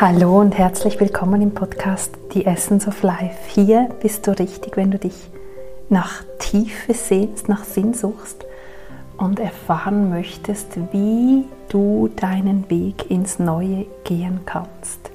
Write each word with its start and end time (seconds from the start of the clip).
Hallo 0.00 0.40
und 0.40 0.58
herzlich 0.58 0.98
willkommen 0.98 1.40
im 1.40 1.54
Podcast 1.54 2.18
The 2.32 2.46
Essence 2.46 2.88
of 2.88 3.04
Life. 3.04 3.38
Hier 3.46 3.88
bist 4.02 4.26
du 4.26 4.32
richtig, 4.36 4.76
wenn 4.76 4.90
du 4.90 4.98
dich 4.98 5.30
nach 5.88 6.24
Tiefe 6.40 6.94
sehnst, 6.94 7.48
nach 7.48 7.62
Sinn 7.62 7.94
suchst 7.94 8.44
und 9.18 9.38
erfahren 9.38 10.10
möchtest, 10.10 10.76
wie 10.92 11.44
du 11.68 12.08
deinen 12.16 12.68
Weg 12.70 13.08
ins 13.08 13.38
Neue 13.38 13.86
gehen 14.02 14.40
kannst. 14.46 15.12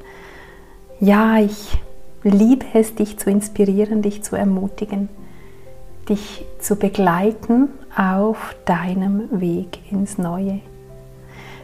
Ja, 1.02 1.40
ich 1.40 1.78
liebe 2.24 2.66
es, 2.74 2.96
dich 2.96 3.20
zu 3.20 3.30
inspirieren, 3.30 4.02
dich 4.02 4.24
zu 4.24 4.38
ermutigen, 4.38 5.10
dich 6.08 6.46
zu 6.60 6.78
begleiten 6.78 7.68
auf 7.98 8.56
deinem 8.64 9.42
Weg 9.42 9.92
ins 9.92 10.18
Neue. 10.18 10.62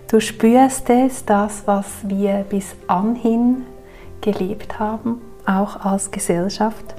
Du 0.08 0.20
spürst 0.20 0.90
es, 0.92 1.26
das, 1.26 1.64
was 1.66 1.86
wir 2.04 2.46
bis 2.48 2.76
anhin 2.88 3.66
gelebt 4.22 4.80
haben, 4.80 5.20
auch 5.48 5.84
als 5.84 6.12
Gesellschaft, 6.12 6.96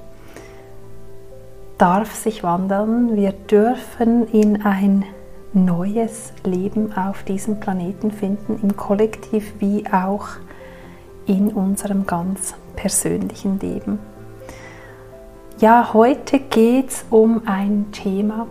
darf 1.79 2.15
sich 2.15 2.43
wandeln. 2.43 3.17
Wir 3.17 3.33
dürfen 3.33 4.27
in 4.33 4.63
ein 4.63 5.05
neues 5.53 6.33
Leben 6.45 6.93
auf 6.97 7.23
diesem 7.23 7.61
Planeten 7.61 8.11
finden, 8.11 8.59
im 8.63 8.77
Kollektiv 8.77 9.55
wie 9.61 9.85
auch 9.93 10.29
in 11.27 11.49
unserem 11.49 12.07
ganz 12.07 12.55
persönlichen 12.75 13.61
Leben. 13.61 14.01
Ja, 15.59 15.93
heute 15.95 16.41
geht 16.41 16.91
es 16.91 17.05
um 17.11 17.43
ein 17.47 17.87
Thema, 17.93 18.47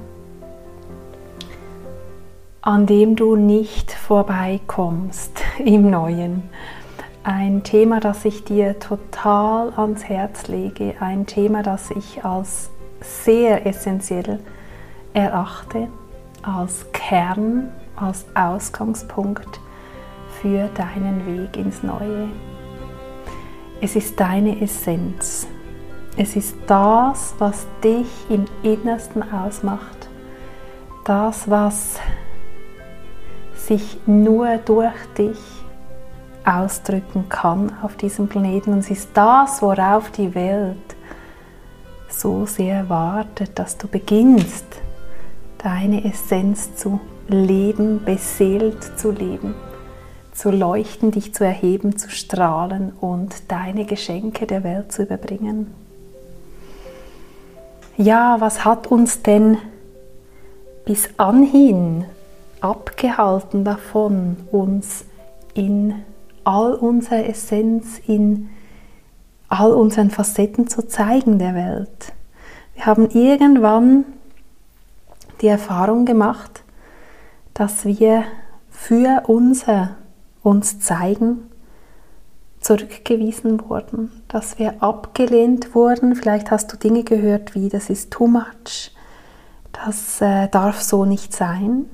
an 2.65 2.87
dem 2.87 3.15
du 3.15 3.35
nicht 3.35 3.91
vorbeikommst 3.91 5.39
im 5.63 5.91
Neuen. 5.91 6.49
Ein 7.23 7.63
Thema, 7.63 7.99
das 7.99 8.25
ich 8.25 8.43
dir 8.43 8.79
total 8.79 9.71
ans 9.75 10.03
Herz 10.03 10.47
lege, 10.47 10.95
ein 10.99 11.27
Thema, 11.27 11.61
das 11.61 11.91
ich 11.91 12.25
als 12.25 12.71
sehr 13.01 13.67
essentiell 13.67 14.39
erachte, 15.13 15.87
als 16.41 16.91
Kern, 16.91 17.71
als 17.95 18.25
Ausgangspunkt 18.33 19.59
für 20.41 20.67
deinen 20.69 21.23
Weg 21.27 21.57
ins 21.57 21.83
Neue. 21.83 22.29
Es 23.79 23.95
ist 23.95 24.19
deine 24.19 24.59
Essenz. 24.59 25.47
Es 26.17 26.35
ist 26.35 26.55
das, 26.65 27.35
was 27.37 27.67
dich 27.83 28.07
im 28.29 28.45
Innersten 28.63 29.21
ausmacht. 29.31 30.09
Das, 31.03 31.47
was 31.47 31.99
sich 33.67 33.97
nur 34.05 34.57
durch 34.57 34.93
dich 35.17 35.39
ausdrücken 36.45 37.27
kann 37.29 37.71
auf 37.81 37.95
diesem 37.97 38.27
Planeten. 38.27 38.73
Und 38.73 38.79
es 38.79 38.91
ist 38.91 39.09
das, 39.13 39.61
worauf 39.61 40.11
die 40.11 40.35
Welt 40.35 40.77
so 42.07 42.45
sehr 42.45 42.87
wartet, 42.89 43.57
dass 43.57 43.77
du 43.77 43.87
beginnst, 43.87 44.65
deine 45.57 46.05
Essenz 46.05 46.75
zu 46.75 46.99
leben, 47.27 48.03
beseelt 48.05 48.99
zu 48.99 49.11
leben, 49.11 49.55
zu 50.31 50.51
leuchten, 50.51 51.11
dich 51.11 51.33
zu 51.33 51.43
erheben, 51.43 51.97
zu 51.97 52.09
strahlen 52.09 52.93
und 53.01 53.51
deine 53.51 53.85
Geschenke 53.85 54.45
der 54.45 54.63
Welt 54.63 54.91
zu 54.91 55.03
überbringen. 55.03 55.73
Ja, 57.97 58.37
was 58.39 58.63
hat 58.63 58.87
uns 58.87 59.23
denn 59.23 59.57
bis 60.85 61.09
anhin 61.17 62.05
abgehalten 62.61 63.63
davon, 63.63 64.37
uns 64.51 65.05
in 65.53 66.03
all 66.43 66.73
unserer 66.73 67.27
Essenz, 67.27 67.99
in 68.05 68.49
all 69.49 69.71
unseren 69.71 70.11
Facetten 70.11 70.67
zu 70.67 70.87
zeigen 70.87 71.39
der 71.39 71.55
Welt. 71.55 72.13
Wir 72.75 72.85
haben 72.85 73.09
irgendwann 73.09 74.05
die 75.41 75.47
Erfahrung 75.47 76.05
gemacht, 76.05 76.63
dass 77.53 77.85
wir 77.85 78.23
für 78.69 79.23
unser 79.27 79.95
uns 80.43 80.79
zeigen 80.79 81.49
zurückgewiesen 82.59 83.69
wurden, 83.69 84.11
dass 84.27 84.59
wir 84.59 84.81
abgelehnt 84.81 85.75
wurden. 85.75 86.15
Vielleicht 86.15 86.51
hast 86.51 86.71
du 86.73 86.77
Dinge 86.77 87.03
gehört 87.03 87.55
wie, 87.55 87.69
das 87.69 87.89
ist 87.89 88.11
too 88.11 88.27
much, 88.27 88.91
das 89.71 90.19
äh, 90.21 90.47
darf 90.49 90.81
so 90.81 91.05
nicht 91.05 91.33
sein. 91.33 91.85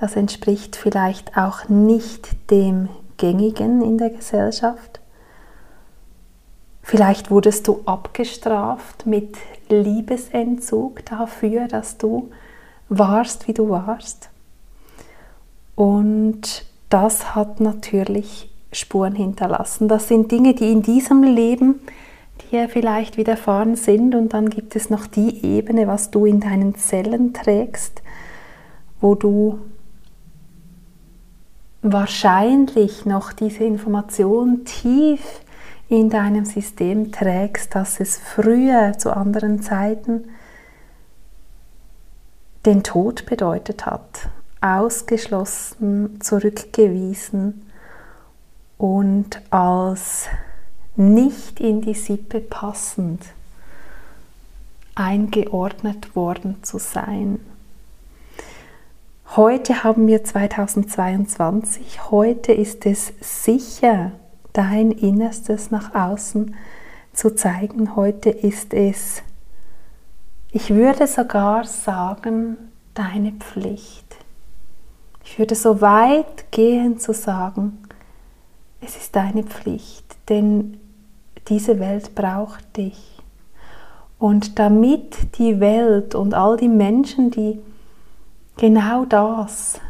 Das 0.00 0.16
entspricht 0.16 0.76
vielleicht 0.76 1.36
auch 1.36 1.68
nicht 1.68 2.50
dem 2.50 2.88
Gängigen 3.16 3.82
in 3.82 3.96
der 3.96 4.10
Gesellschaft. 4.10 5.00
Vielleicht 6.82 7.30
wurdest 7.30 7.66
du 7.66 7.80
abgestraft 7.86 9.06
mit 9.06 9.36
Liebesentzug 9.68 11.04
dafür, 11.06 11.66
dass 11.66 11.98
du 11.98 12.30
warst, 12.88 13.48
wie 13.48 13.54
du 13.54 13.70
warst. 13.70 14.30
Und 15.74 16.64
das 16.88 17.34
hat 17.34 17.60
natürlich 17.60 18.50
Spuren 18.72 19.14
hinterlassen. 19.14 19.88
Das 19.88 20.08
sind 20.08 20.30
Dinge, 20.30 20.54
die 20.54 20.70
in 20.70 20.82
diesem 20.82 21.22
Leben 21.22 21.80
dir 22.50 22.68
vielleicht 22.68 23.16
widerfahren 23.16 23.76
sind. 23.76 24.14
Und 24.14 24.34
dann 24.34 24.50
gibt 24.50 24.76
es 24.76 24.90
noch 24.90 25.06
die 25.06 25.44
Ebene, 25.44 25.86
was 25.86 26.10
du 26.10 26.26
in 26.26 26.40
deinen 26.40 26.74
Zellen 26.76 27.32
trägst, 27.32 28.02
wo 29.00 29.14
du 29.14 29.58
wahrscheinlich 31.92 33.06
noch 33.06 33.32
diese 33.32 33.64
Information 33.64 34.64
tief 34.64 35.40
in 35.88 36.10
deinem 36.10 36.44
System 36.44 37.12
trägst, 37.12 37.74
dass 37.74 38.00
es 38.00 38.18
früher 38.18 38.94
zu 38.98 39.16
anderen 39.16 39.62
Zeiten 39.62 40.24
den 42.64 42.82
Tod 42.82 43.26
bedeutet 43.26 43.86
hat, 43.86 44.28
ausgeschlossen, 44.60 46.20
zurückgewiesen 46.20 47.70
und 48.78 49.40
als 49.50 50.26
nicht 50.96 51.60
in 51.60 51.82
die 51.82 51.94
Sippe 51.94 52.40
passend 52.40 53.22
eingeordnet 54.94 56.16
worden 56.16 56.62
zu 56.62 56.78
sein. 56.78 57.38
Heute 59.34 59.82
haben 59.82 60.06
wir 60.06 60.24
2022, 60.24 62.10
heute 62.10 62.52
ist 62.52 62.86
es 62.86 63.12
sicher, 63.20 64.12
dein 64.54 64.92
Innerstes 64.92 65.70
nach 65.70 65.94
außen 65.94 66.54
zu 67.12 67.34
zeigen. 67.34 67.96
Heute 67.96 68.30
ist 68.30 68.72
es, 68.72 69.22
ich 70.52 70.70
würde 70.70 71.06
sogar 71.06 71.64
sagen, 71.64 72.56
deine 72.94 73.32
Pflicht. 73.32 74.16
Ich 75.24 75.38
würde 75.38 75.56
so 75.56 75.82
weit 75.82 76.50
gehen 76.52 76.98
zu 76.98 77.12
sagen, 77.12 77.78
es 78.80 78.96
ist 78.96 79.16
deine 79.16 79.42
Pflicht, 79.42 80.16
denn 80.30 80.78
diese 81.48 81.78
Welt 81.78 82.14
braucht 82.14 82.76
dich. 82.76 83.18
Und 84.18 84.58
damit 84.58 85.36
die 85.36 85.60
Welt 85.60 86.14
und 86.14 86.32
all 86.32 86.56
die 86.56 86.68
Menschen, 86.68 87.30
die 87.30 87.58
genau 88.56 89.04
das 89.04 89.80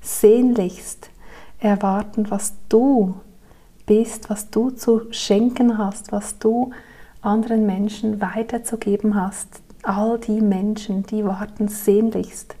sehnlichst 0.00 1.10
erwarten, 1.58 2.30
was 2.30 2.54
du 2.68 3.20
bist, 3.86 4.30
was 4.30 4.50
du 4.50 4.70
zu 4.70 5.12
schenken 5.12 5.78
hast, 5.78 6.12
was 6.12 6.38
du 6.38 6.70
anderen 7.22 7.66
Menschen 7.66 8.20
weiterzugeben 8.20 9.20
hast. 9.20 9.62
All 9.82 10.18
die 10.18 10.40
Menschen, 10.40 11.04
die 11.04 11.24
warten 11.24 11.68
sehnlichst 11.68 12.56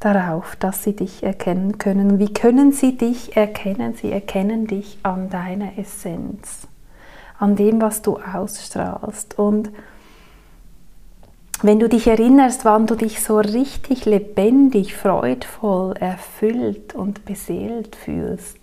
darauf, 0.00 0.56
dass 0.56 0.82
sie 0.82 0.94
dich 0.94 1.22
erkennen 1.22 1.78
können. 1.78 2.18
Wie 2.18 2.32
können 2.32 2.72
sie 2.72 2.96
dich 2.96 3.36
erkennen? 3.36 3.94
Sie 3.94 4.12
erkennen 4.12 4.66
dich 4.66 4.98
an 5.02 5.30
deiner 5.30 5.78
Essenz, 5.78 6.68
an 7.38 7.56
dem, 7.56 7.80
was 7.80 8.02
du 8.02 8.18
ausstrahlst. 8.18 9.38
Und 9.38 9.70
wenn 11.62 11.80
du 11.80 11.88
dich 11.88 12.06
erinnerst, 12.06 12.64
wann 12.64 12.86
du 12.86 12.94
dich 12.94 13.20
so 13.20 13.38
richtig 13.38 14.04
lebendig, 14.04 14.94
freudvoll, 14.94 15.94
erfüllt 15.96 16.94
und 16.94 17.24
beseelt 17.24 17.96
fühlst 17.96 18.58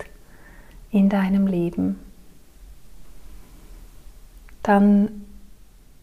in 0.92 1.10
deinem 1.10 1.48
Leben, 1.48 2.00
dann 4.64 5.26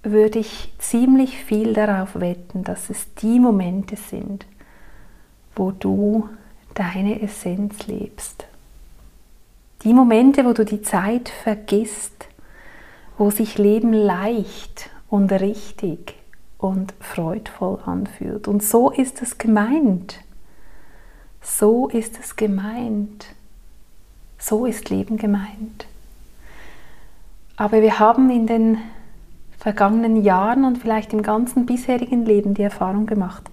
würde 0.02 0.40
ich 0.40 0.72
ziemlich 0.78 1.38
viel 1.38 1.72
darauf 1.72 2.20
wetten, 2.20 2.64
dass 2.64 2.90
es 2.90 3.14
die 3.14 3.40
Momente 3.40 3.96
sind, 3.96 4.46
wo 5.56 5.70
du 5.70 6.28
deine 6.74 7.22
Essenz 7.22 7.86
lebst. 7.86 8.46
Die 9.84 9.94
Momente, 9.94 10.44
wo 10.44 10.52
du 10.52 10.64
die 10.64 10.82
Zeit 10.82 11.28
vergisst, 11.28 12.26
wo 13.16 13.30
sich 13.30 13.58
Leben 13.58 13.92
leicht 13.92 14.90
und 15.08 15.32
richtig 15.32 16.21
und 16.62 16.94
freudvoll 17.00 17.80
anfühlt. 17.84 18.46
Und 18.46 18.62
so 18.62 18.90
ist 18.90 19.20
es 19.20 19.36
gemeint. 19.36 20.20
So 21.40 21.88
ist 21.88 22.20
es 22.20 22.36
gemeint. 22.36 23.26
So 24.38 24.64
ist 24.64 24.88
Leben 24.88 25.16
gemeint. 25.16 25.86
Aber 27.56 27.82
wir 27.82 27.98
haben 27.98 28.30
in 28.30 28.46
den 28.46 28.78
vergangenen 29.58 30.22
Jahren 30.22 30.64
und 30.64 30.78
vielleicht 30.78 31.12
im 31.12 31.22
ganzen 31.22 31.66
bisherigen 31.66 32.24
Leben 32.24 32.54
die 32.54 32.62
Erfahrung 32.62 33.06
gemacht 33.06 33.50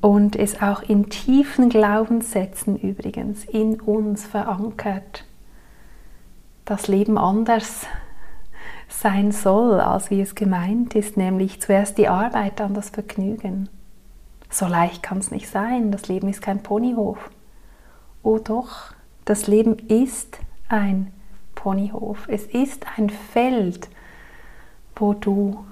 und 0.00 0.34
es 0.36 0.60
auch 0.60 0.82
in 0.82 1.08
tiefen 1.08 1.68
Glaubenssätzen 1.68 2.76
übrigens 2.76 3.44
in 3.44 3.80
uns 3.80 4.26
verankert, 4.26 5.24
das 6.64 6.88
Leben 6.88 7.16
anders 7.16 7.86
sein 8.88 9.32
soll, 9.32 9.80
als 9.80 10.10
wie 10.10 10.20
es 10.20 10.34
gemeint 10.34 10.94
ist, 10.94 11.16
nämlich 11.16 11.60
zuerst 11.60 11.98
die 11.98 12.08
Arbeit, 12.08 12.60
dann 12.60 12.74
das 12.74 12.90
Vergnügen. 12.90 13.68
So 14.50 14.66
leicht 14.66 15.02
kann 15.02 15.18
es 15.18 15.30
nicht 15.30 15.48
sein, 15.48 15.90
das 15.90 16.08
Leben 16.08 16.28
ist 16.28 16.40
kein 16.42 16.62
Ponyhof. 16.62 17.30
Oh 18.22 18.38
doch, 18.38 18.92
das 19.24 19.46
Leben 19.46 19.76
ist 19.88 20.38
ein 20.68 21.12
Ponyhof. 21.54 22.26
Es 22.28 22.46
ist 22.46 22.86
ein 22.96 23.10
Feld, 23.10 23.88
wo 24.94 25.14
du 25.14 25.64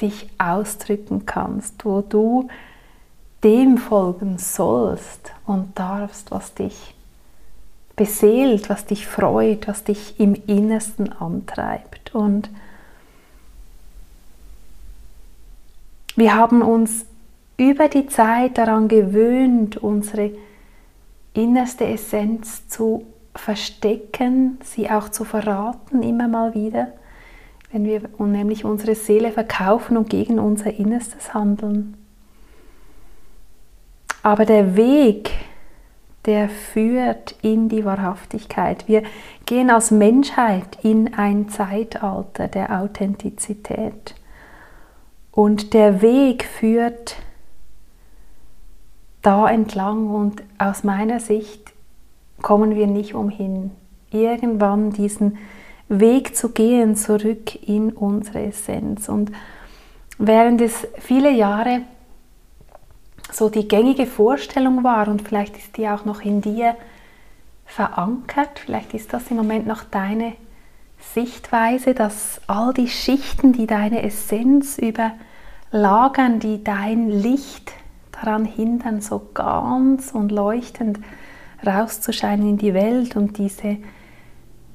dich 0.00 0.28
ausdrücken 0.38 1.26
kannst, 1.26 1.84
wo 1.84 2.02
du 2.02 2.48
dem 3.44 3.78
folgen 3.78 4.38
sollst 4.38 5.32
und 5.46 5.78
darfst, 5.78 6.32
was 6.32 6.54
dich 6.54 6.95
beseelt, 7.96 8.68
was 8.68 8.84
dich 8.84 9.06
freut, 9.06 9.68
was 9.68 9.84
dich 9.84 10.20
im 10.20 10.34
Innersten 10.46 11.12
antreibt. 11.12 12.14
Und 12.14 12.50
wir 16.14 16.34
haben 16.34 16.62
uns 16.62 17.06
über 17.56 17.88
die 17.88 18.06
Zeit 18.06 18.58
daran 18.58 18.88
gewöhnt, 18.88 19.78
unsere 19.78 20.30
innerste 21.32 21.86
Essenz 21.86 22.68
zu 22.68 23.06
verstecken, 23.34 24.58
sie 24.62 24.90
auch 24.90 25.08
zu 25.08 25.24
verraten, 25.24 26.02
immer 26.02 26.28
mal 26.28 26.54
wieder 26.54 26.92
wenn 27.72 27.84
wir 27.84 28.08
nämlich 28.18 28.64
unsere 28.64 28.94
Seele 28.94 29.32
verkaufen 29.32 29.96
und 29.96 30.08
gegen 30.08 30.38
unser 30.38 30.72
Innerstes 30.72 31.34
handeln. 31.34 31.94
Aber 34.22 34.44
der 34.44 34.76
Weg, 34.76 35.30
der 36.26 36.48
führt 36.48 37.36
in 37.42 37.68
die 37.68 37.84
Wahrhaftigkeit. 37.84 38.88
Wir 38.88 39.02
gehen 39.46 39.70
als 39.70 39.90
Menschheit 39.90 40.78
in 40.82 41.14
ein 41.14 41.48
Zeitalter 41.48 42.48
der 42.48 42.80
Authentizität. 42.80 44.14
Und 45.30 45.72
der 45.72 46.02
Weg 46.02 46.44
führt 46.44 47.16
da 49.22 49.48
entlang 49.48 50.08
und 50.10 50.42
aus 50.58 50.84
meiner 50.84 51.20
Sicht 51.20 51.72
kommen 52.42 52.74
wir 52.74 52.86
nicht 52.86 53.14
umhin, 53.14 53.70
irgendwann 54.10 54.90
diesen 54.90 55.38
Weg 55.88 56.36
zu 56.36 56.50
gehen 56.50 56.96
zurück 56.96 57.54
in 57.66 57.90
unsere 57.92 58.44
Essenz. 58.44 59.08
Und 59.08 59.32
während 60.18 60.60
es 60.60 60.86
viele 60.98 61.30
Jahre 61.30 61.82
so 63.32 63.48
die 63.48 63.68
gängige 63.68 64.06
Vorstellung 64.06 64.84
war 64.84 65.08
und 65.08 65.22
vielleicht 65.22 65.56
ist 65.56 65.76
die 65.76 65.88
auch 65.88 66.04
noch 66.04 66.22
in 66.22 66.40
dir 66.40 66.76
verankert, 67.64 68.60
vielleicht 68.64 68.94
ist 68.94 69.12
das 69.12 69.30
im 69.30 69.36
Moment 69.36 69.66
noch 69.66 69.84
deine 69.84 70.34
Sichtweise, 71.14 71.94
dass 71.94 72.40
all 72.46 72.72
die 72.72 72.88
Schichten, 72.88 73.52
die 73.52 73.66
deine 73.66 74.02
Essenz 74.02 74.78
überlagern, 74.78 76.40
die 76.40 76.62
dein 76.64 77.10
Licht 77.10 77.72
daran 78.12 78.44
hindern, 78.44 79.00
so 79.00 79.30
ganz 79.34 80.12
und 80.12 80.32
leuchtend 80.32 81.00
rauszuscheinen 81.66 82.50
in 82.50 82.58
die 82.58 82.74
Welt 82.74 83.16
und 83.16 83.38
diese 83.38 83.78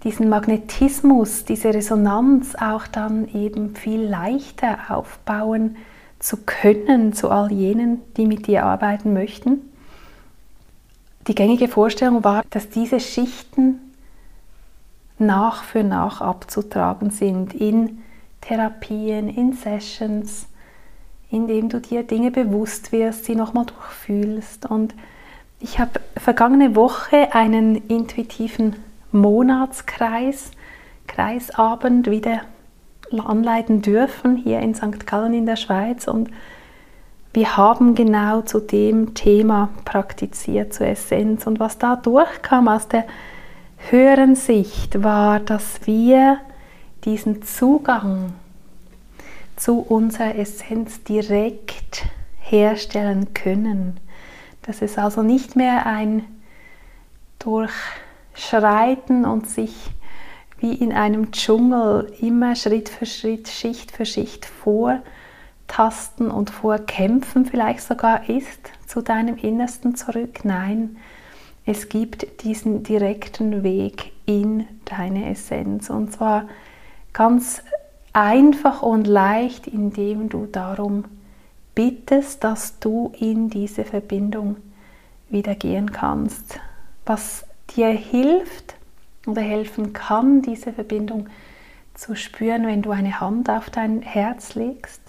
diesen 0.03 0.30
Magnetismus, 0.30 1.45
diese 1.45 1.74
Resonanz 1.74 2.56
auch 2.56 2.88
dann 2.88 3.27
eben 3.33 3.75
viel 3.75 4.01
leichter 4.01 4.80
aufbauen 4.89 5.77
zu 6.21 6.38
können 6.38 7.13
zu 7.13 7.29
all 7.29 7.51
jenen, 7.51 8.01
die 8.15 8.25
mit 8.25 8.47
dir 8.47 8.65
arbeiten 8.65 9.13
möchten. 9.13 9.62
Die 11.27 11.35
gängige 11.35 11.68
Vorstellung 11.68 12.23
war, 12.23 12.44
dass 12.50 12.69
diese 12.69 13.00
Schichten 13.00 13.79
nach 15.18 15.63
für 15.63 15.83
nach 15.83 16.21
abzutragen 16.21 17.12
sind 17.12 17.53
in 17.53 18.01
Therapien, 18.41 19.29
in 19.29 19.53
Sessions, 19.53 20.47
indem 21.29 21.69
du 21.69 21.79
dir 21.79 22.03
Dinge 22.03 22.31
bewusst 22.31 22.91
wirst, 22.91 23.25
sie 23.25 23.35
nochmal 23.35 23.65
durchfühlst. 23.65 24.65
Und 24.65 24.95
ich 25.59 25.79
habe 25.79 26.01
vergangene 26.17 26.75
Woche 26.75 27.33
einen 27.33 27.75
intuitiven 27.88 28.75
Monatskreis, 29.12 30.51
Kreisabend 31.07 32.09
wieder 32.09 32.41
anleiten 33.19 33.81
dürfen 33.81 34.38
hier 34.38 34.60
in 34.60 34.74
St. 34.74 35.06
Gallen 35.06 35.34
in 35.34 35.46
der 35.46 35.58
Schweiz 35.58 36.08
und 36.08 36.30
wir 37.34 37.56
haben 37.56 37.96
genau 37.96 38.42
zu 38.42 38.60
dem 38.60 39.13
Thema 39.13 39.69
praktiziert, 39.86 40.74
zur 40.74 40.88
Essenz. 40.88 41.48
Und 41.48 41.60
was 41.62 41.78
da 41.78 41.96
durchkam 41.96 42.68
aus 42.68 42.90
der 42.90 43.06
höheren 43.90 44.36
Sicht 44.36 45.02
war, 45.02 45.40
dass 45.40 45.86
wir 45.86 46.40
diesen 47.06 47.42
Zugang 47.42 48.34
zu 49.56 49.80
unserer 49.80 50.36
Essenz 50.36 51.04
direkt 51.04 52.06
herstellen 52.40 53.34
können. 53.34 53.98
Dass 54.63 54.81
es 54.81 54.98
also 54.98 55.24
nicht 55.24 55.56
mehr 55.56 55.86
ein 55.86 56.25
durch 57.40 57.72
schreiten 58.34 59.25
und 59.25 59.48
sich 59.48 59.92
wie 60.62 60.75
in 60.75 60.94
einem 60.94 61.31
Dschungel 61.31 62.13
immer 62.22 62.56
Schritt 62.56 62.88
für 62.88 63.08
Schritt, 63.08 63.48
Schicht 63.48 63.92
für 63.92 64.06
Schicht 64.06 64.46
vortasten 64.46 66.30
und 66.30 66.52
vorkämpfen 66.52 67.46
vielleicht 67.46 67.81
sogar 67.81 68.30
ist 68.30 68.72
zu 68.86 69.02
deinem 69.02 69.38
Innersten 69.38 69.96
zurück. 69.96 70.46
Nein, 70.46 70.98
es 71.66 71.90
gibt 71.90 72.44
diesen 72.44 72.84
direkten 72.84 73.63
Weg 73.63 74.12
in 74.28 74.68
deine 74.86 75.31
Essenz 75.31 75.90
und 75.90 76.13
zwar 76.13 76.48
ganz 77.12 77.63
einfach 78.13 78.84
und 78.84 79.08
leicht, 79.08 79.66
indem 79.68 80.30
du 80.30 80.46
darum 80.46 81.06
bittest, 81.74 82.44
dass 82.44 82.78
du 82.80 83.12
in 83.18 83.50
diese 83.50 83.84
Verbindung 83.84 84.58
wieder 85.30 85.56
gehen 85.56 85.91
kannst. 85.91 86.60
Was 87.06 87.46
dir 87.75 87.88
hilft 87.88 88.75
oder 89.25 89.42
helfen 89.42 89.94
kann, 89.94 90.42
diese 90.42 90.74
Verbindung 90.74 91.28
zu 91.94 92.16
spüren, 92.16 92.66
wenn 92.66 92.82
du 92.82 92.92
eine 92.92 93.20
Hand 93.20 93.50
auf 93.50 93.70
dein 93.70 94.01
Herz 94.01 94.56
legst. 94.56 95.01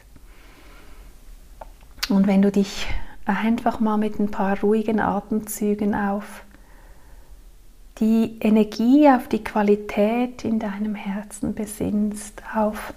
Und 2.09 2.26
wenn 2.26 2.42
du 2.42 2.50
dich 2.50 2.87
einfach 3.25 3.81
mal 3.81 3.97
mit 3.97 4.19
ein 4.19 4.31
paar 4.31 4.59
ruhigen 4.61 5.00
Atemzügen 5.00 5.95
auf 5.95 6.45
die 7.99 8.38
Energie, 8.40 9.09
auf 9.09 9.28
die 9.28 9.45
Qualität 9.45 10.45
in 10.45 10.59
deinem 10.59 10.95
Herzen 10.95 11.54
besinnst, 11.54 12.42
auf 12.54 12.95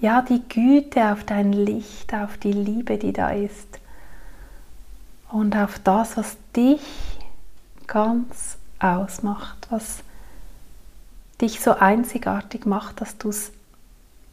ja, 0.00 0.22
die 0.22 0.42
Güte, 0.48 1.12
auf 1.12 1.24
dein 1.24 1.52
Licht, 1.52 2.14
auf 2.14 2.38
die 2.38 2.52
Liebe, 2.52 2.96
die 2.96 3.12
da 3.12 3.30
ist. 3.30 3.78
Und 5.30 5.54
auf 5.56 5.78
das, 5.78 6.16
was 6.16 6.36
dich 6.56 6.80
ganz 7.86 8.56
ausmacht, 8.80 9.68
was 9.70 10.02
dich 11.40 11.60
so 11.60 11.72
einzigartig 11.72 12.66
macht, 12.66 13.00
dass 13.00 13.16
du 13.18 13.28
es 13.28 13.52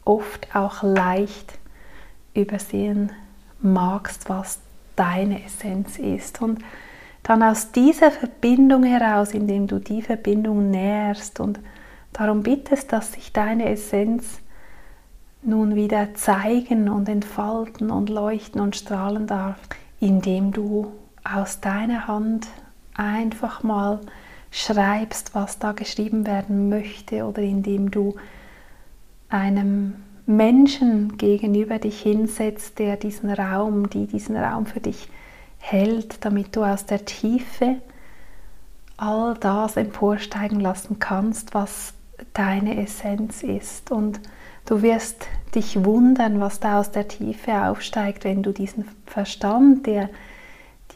oft 0.04 0.54
auch 0.54 0.82
leicht 0.82 1.58
übersehen 2.34 3.12
magst, 3.60 4.28
was 4.28 4.60
deine 4.96 5.44
Essenz 5.44 5.98
ist. 5.98 6.40
Und 6.42 6.60
dann 7.22 7.42
aus 7.42 7.72
dieser 7.72 8.10
Verbindung 8.10 8.84
heraus, 8.84 9.32
indem 9.32 9.66
du 9.66 9.78
die 9.78 10.02
Verbindung 10.02 10.70
nährst 10.70 11.40
und 11.40 11.60
darum 12.12 12.42
bittest, 12.42 12.92
dass 12.92 13.12
sich 13.12 13.32
deine 13.32 13.68
Essenz 13.70 14.40
nun 15.42 15.74
wieder 15.74 16.14
zeigen 16.14 16.88
und 16.88 17.08
entfalten 17.08 17.90
und 17.90 18.10
leuchten 18.10 18.60
und 18.60 18.76
strahlen 18.76 19.26
darf, 19.26 19.58
indem 20.00 20.52
du 20.52 20.92
aus 21.22 21.60
deiner 21.60 22.08
Hand 22.08 22.48
einfach 22.94 23.62
mal 23.62 24.00
schreibst, 24.50 25.34
was 25.34 25.58
da 25.58 25.72
geschrieben 25.72 26.26
werden 26.26 26.68
möchte 26.68 27.24
oder 27.24 27.42
indem 27.42 27.90
du 27.90 28.16
einem 29.28 29.94
Menschen 30.26 31.16
gegenüber 31.16 31.78
dich 31.78 32.00
hinsetzt, 32.00 32.78
der 32.78 32.96
diesen 32.96 33.30
Raum, 33.30 33.88
die 33.90 34.06
diesen 34.06 34.36
Raum 34.36 34.66
für 34.66 34.80
dich 34.80 35.08
hält, 35.58 36.24
damit 36.24 36.54
du 36.54 36.64
aus 36.64 36.86
der 36.86 37.04
Tiefe 37.04 37.76
all 38.96 39.34
das 39.34 39.76
emporsteigen 39.76 40.60
lassen 40.60 40.98
kannst, 40.98 41.54
was 41.54 41.94
deine 42.34 42.82
Essenz 42.82 43.42
ist. 43.42 43.90
Und 43.90 44.20
du 44.66 44.82
wirst 44.82 45.26
dich 45.54 45.84
wundern, 45.84 46.40
was 46.40 46.60
da 46.60 46.80
aus 46.80 46.90
der 46.90 47.08
Tiefe 47.08 47.64
aufsteigt, 47.64 48.24
wenn 48.24 48.42
du 48.42 48.52
diesen 48.52 48.84
Verstand, 49.06 49.86
der 49.86 50.10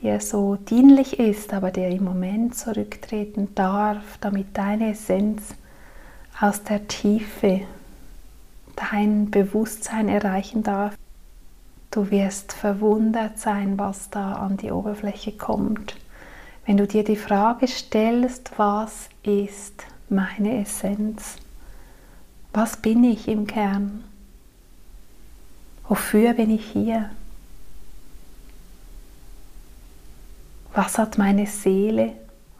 dir 0.00 0.20
so 0.20 0.56
dienlich 0.56 1.18
ist, 1.18 1.52
aber 1.52 1.70
der 1.70 1.90
im 1.90 2.04
Moment 2.04 2.54
zurücktreten 2.54 3.54
darf, 3.54 4.18
damit 4.20 4.56
deine 4.56 4.92
Essenz 4.92 5.54
aus 6.40 6.62
der 6.62 6.88
Tiefe 6.88 7.62
dein 8.76 9.30
Bewusstsein 9.30 10.08
erreichen 10.08 10.62
darf. 10.62 10.96
Du 11.90 12.10
wirst 12.10 12.52
verwundert 12.52 13.38
sein, 13.38 13.78
was 13.78 14.10
da 14.10 14.32
an 14.32 14.56
die 14.56 14.70
Oberfläche 14.70 15.32
kommt. 15.32 15.96
Wenn 16.64 16.76
du 16.76 16.86
dir 16.86 17.04
die 17.04 17.16
Frage 17.16 17.68
stellst, 17.68 18.52
was 18.56 19.08
ist 19.22 19.84
meine 20.08 20.60
Essenz? 20.62 21.36
Was 22.52 22.76
bin 22.76 23.04
ich 23.04 23.28
im 23.28 23.46
Kern? 23.46 24.04
Wofür 25.88 26.34
bin 26.34 26.50
ich 26.50 26.64
hier? 26.64 27.10
Was 30.74 30.98
hat 30.98 31.18
meine 31.18 31.46
Seele? 31.46 32.12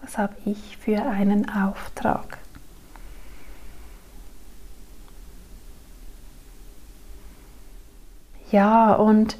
Was 0.02 0.18
habe 0.18 0.34
ich 0.44 0.76
für 0.76 1.02
einen 1.02 1.48
Auftrag? 1.48 2.38
Ja, 8.50 8.92
und 8.94 9.38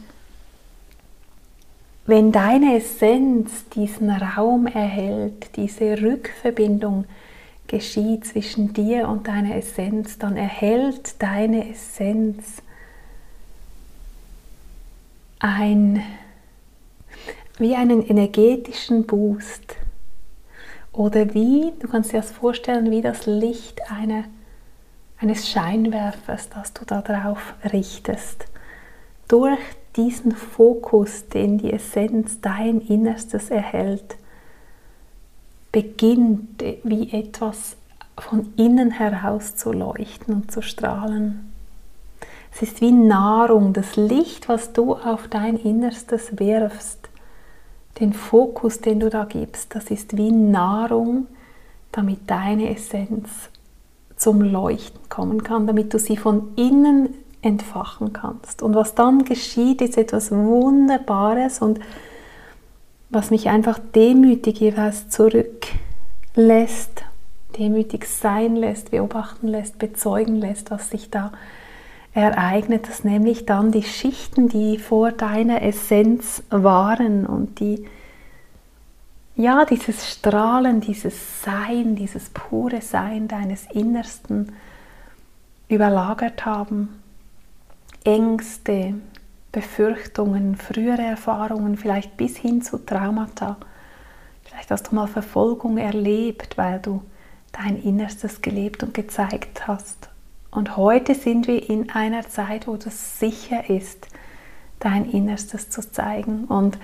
wenn 2.06 2.32
deine 2.32 2.76
Essenz 2.76 3.68
diesen 3.68 4.10
Raum 4.10 4.66
erhält, 4.66 5.56
diese 5.56 6.00
Rückverbindung 6.00 7.04
geschieht 7.66 8.26
zwischen 8.26 8.72
dir 8.72 9.08
und 9.08 9.28
deiner 9.28 9.56
Essenz, 9.56 10.18
dann 10.18 10.36
erhält 10.36 11.22
deine 11.22 11.70
Essenz 11.70 12.62
ein, 15.38 16.02
wie 17.62 17.74
einen 17.74 18.06
energetischen 18.06 19.06
Boost. 19.06 19.76
Oder 20.92 21.32
wie, 21.32 21.72
du 21.78 21.88
kannst 21.88 22.12
dir 22.12 22.18
das 22.18 22.30
vorstellen, 22.30 22.90
wie 22.90 23.00
das 23.00 23.24
Licht 23.24 23.80
eine, 23.90 24.24
eines 25.18 25.48
Scheinwerfers, 25.48 26.50
das 26.50 26.74
du 26.74 26.84
da 26.84 27.00
drauf 27.00 27.54
richtest 27.72 28.46
durch 29.32 29.58
diesen 29.96 30.32
Fokus, 30.32 31.28
den 31.28 31.56
die 31.56 31.72
Essenz 31.72 32.42
dein 32.42 32.82
Innerstes 32.82 33.48
erhält, 33.48 34.16
beginnt 35.72 36.62
wie 36.84 37.10
etwas 37.12 37.76
von 38.18 38.52
innen 38.58 38.90
heraus 38.90 39.56
zu 39.56 39.72
leuchten 39.72 40.34
und 40.34 40.52
zu 40.52 40.60
strahlen. 40.60 41.50
Es 42.54 42.60
ist 42.60 42.82
wie 42.82 42.92
Nahrung, 42.92 43.72
das 43.72 43.96
Licht, 43.96 44.50
was 44.50 44.74
du 44.74 44.96
auf 44.96 45.28
dein 45.28 45.56
Innerstes 45.56 46.38
wirfst, 46.38 47.01
den 48.00 48.12
Fokus, 48.12 48.80
den 48.80 49.00
du 49.00 49.10
da 49.10 49.24
gibst, 49.24 49.74
das 49.74 49.90
ist 49.90 50.16
wie 50.16 50.32
Nahrung, 50.32 51.26
damit 51.92 52.30
deine 52.30 52.74
Essenz 52.74 53.28
zum 54.16 54.40
Leuchten 54.40 55.08
kommen 55.08 55.42
kann, 55.42 55.66
damit 55.66 55.92
du 55.92 55.98
sie 55.98 56.16
von 56.16 56.54
innen 56.56 57.14
entfachen 57.42 58.12
kannst. 58.12 58.62
Und 58.62 58.74
was 58.74 58.94
dann 58.94 59.24
geschieht, 59.24 59.82
ist 59.82 59.98
etwas 59.98 60.30
Wunderbares 60.30 61.60
und 61.60 61.80
was 63.10 63.30
mich 63.30 63.48
einfach 63.48 63.78
demütig 63.94 64.60
jeweils 64.60 65.10
zurücklässt, 65.10 67.04
demütig 67.58 68.06
sein 68.06 68.56
lässt, 68.56 68.90
beobachten 68.90 69.48
lässt, 69.48 69.78
bezeugen 69.78 70.36
lässt, 70.36 70.70
was 70.70 70.88
sich 70.88 71.10
da 71.10 71.32
ereignet, 72.14 72.88
dass 72.88 73.04
nämlich 73.04 73.46
dann 73.46 73.72
die 73.72 73.82
Schichten, 73.82 74.48
die 74.48 74.78
vor 74.78 75.12
deiner 75.12 75.62
Essenz 75.62 76.42
waren 76.50 77.26
und 77.26 77.60
die 77.60 77.86
ja, 79.34 79.64
dieses 79.64 80.10
Strahlen, 80.10 80.80
dieses 80.80 81.42
Sein, 81.42 81.96
dieses 81.96 82.28
pure 82.30 82.82
Sein 82.82 83.28
deines 83.28 83.64
Innersten 83.72 84.52
überlagert 85.68 86.44
haben, 86.44 87.00
Ängste, 88.04 88.94
Befürchtungen, 89.50 90.56
frühere 90.56 91.02
Erfahrungen, 91.02 91.78
vielleicht 91.78 92.16
bis 92.18 92.36
hin 92.36 92.60
zu 92.60 92.78
Traumata. 92.78 93.56
Vielleicht 94.44 94.70
hast 94.70 94.90
du 94.90 94.94
mal 94.94 95.06
Verfolgung 95.06 95.78
erlebt, 95.78 96.58
weil 96.58 96.78
du 96.80 97.02
dein 97.52 97.82
Innerstes 97.82 98.42
gelebt 98.42 98.82
und 98.82 98.92
gezeigt 98.92 99.66
hast. 99.66 100.11
Und 100.52 100.76
heute 100.76 101.14
sind 101.14 101.48
wir 101.48 101.68
in 101.68 101.90
einer 101.90 102.28
Zeit, 102.28 102.68
wo 102.68 102.76
das 102.76 103.18
sicher 103.18 103.70
ist, 103.70 104.06
dein 104.78 105.10
Innerstes 105.10 105.70
zu 105.70 105.80
zeigen. 105.90 106.44
Und 106.44 106.78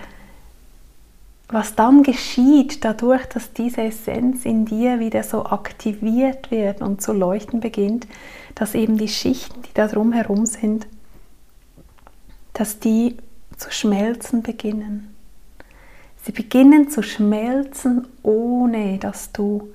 was 1.49 1.75
dann 1.75 2.03
geschieht, 2.03 2.85
dadurch, 2.85 3.27
dass 3.27 3.53
diese 3.53 3.83
Essenz 3.83 4.47
in 4.47 4.65
dir 4.65 5.01
wieder 5.01 5.23
so 5.23 5.45
aktiviert 5.45 6.51
wird 6.51 6.81
und 6.81 7.03
zu 7.03 7.13
leuchten 7.13 7.61
beginnt, 7.61 8.07
dass 8.55 8.75
eben 8.75 8.97
die 8.97 9.09
Schichten, 9.09 9.63
die 9.63 9.75
da 9.75 9.87
drumherum 9.87 10.47
sind, 10.47 10.87
dass 12.55 12.81
die 12.81 13.19
zu 13.57 13.71
schmelzen 13.71 14.43
beginnen. 14.43 15.15
Sie 16.23 16.33
beginnen 16.33 16.89
zu 16.89 17.03
schmelzen, 17.03 18.09
ohne 18.23 18.99
dass 18.99 19.33
du 19.33 19.69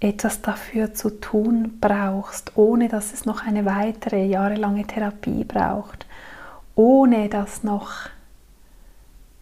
etwas 0.00 0.42
dafür 0.42 0.94
zu 0.94 1.20
tun 1.20 1.78
brauchst, 1.80 2.56
ohne 2.56 2.88
dass 2.88 3.12
es 3.12 3.24
noch 3.24 3.46
eine 3.46 3.64
weitere 3.64 4.26
jahrelange 4.26 4.86
Therapie 4.86 5.44
braucht, 5.44 6.06
ohne 6.74 7.28
dass 7.28 7.62
noch 7.62 7.90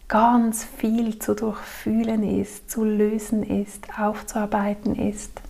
ganz 0.07 0.63
viel 0.63 1.19
zu 1.19 1.33
durchfühlen 1.33 2.23
ist, 2.23 2.69
zu 2.69 2.83
lösen 2.83 3.43
ist, 3.43 3.87
aufzuarbeiten 3.99 4.95
ist, 4.95 5.41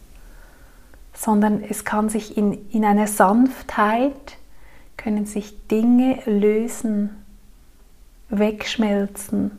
sondern 1.14 1.62
es 1.62 1.86
kann 1.86 2.10
sich 2.10 2.38
in, 2.38 2.70
in 2.72 2.84
einer 2.84 3.08
Sanftheit 3.08 4.38
können 4.98 5.26
sich 5.26 5.68
Dinge 5.68 6.20
lösen, 6.26 7.10
wegschmelzen 8.30 9.52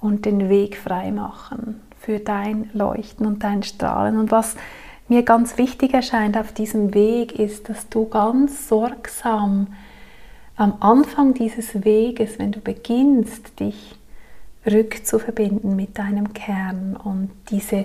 und 0.00 0.24
den 0.24 0.48
Weg 0.48 0.76
frei 0.76 1.12
machen 1.12 1.80
für 2.02 2.18
dein 2.18 2.68
Leuchten 2.72 3.26
und 3.26 3.44
dein 3.44 3.62
Strahlen. 3.62 4.18
Und 4.18 4.30
was 4.30 4.56
mir 5.08 5.22
ganz 5.22 5.58
wichtig 5.58 5.94
erscheint 5.94 6.36
auf 6.36 6.52
diesem 6.52 6.94
Weg 6.94 7.38
ist, 7.38 7.68
dass 7.68 7.88
du 7.88 8.06
ganz 8.08 8.68
sorgsam 8.68 9.68
am 10.56 10.74
Anfang 10.80 11.34
dieses 11.34 11.84
Weges, 11.84 12.38
wenn 12.38 12.52
du 12.52 12.60
beginnst, 12.60 13.58
dich 13.60 13.94
rückzuverbinden 14.66 15.74
mit 15.74 15.98
deinem 15.98 16.32
Kern 16.32 16.96
und 16.96 17.30
diese, 17.50 17.84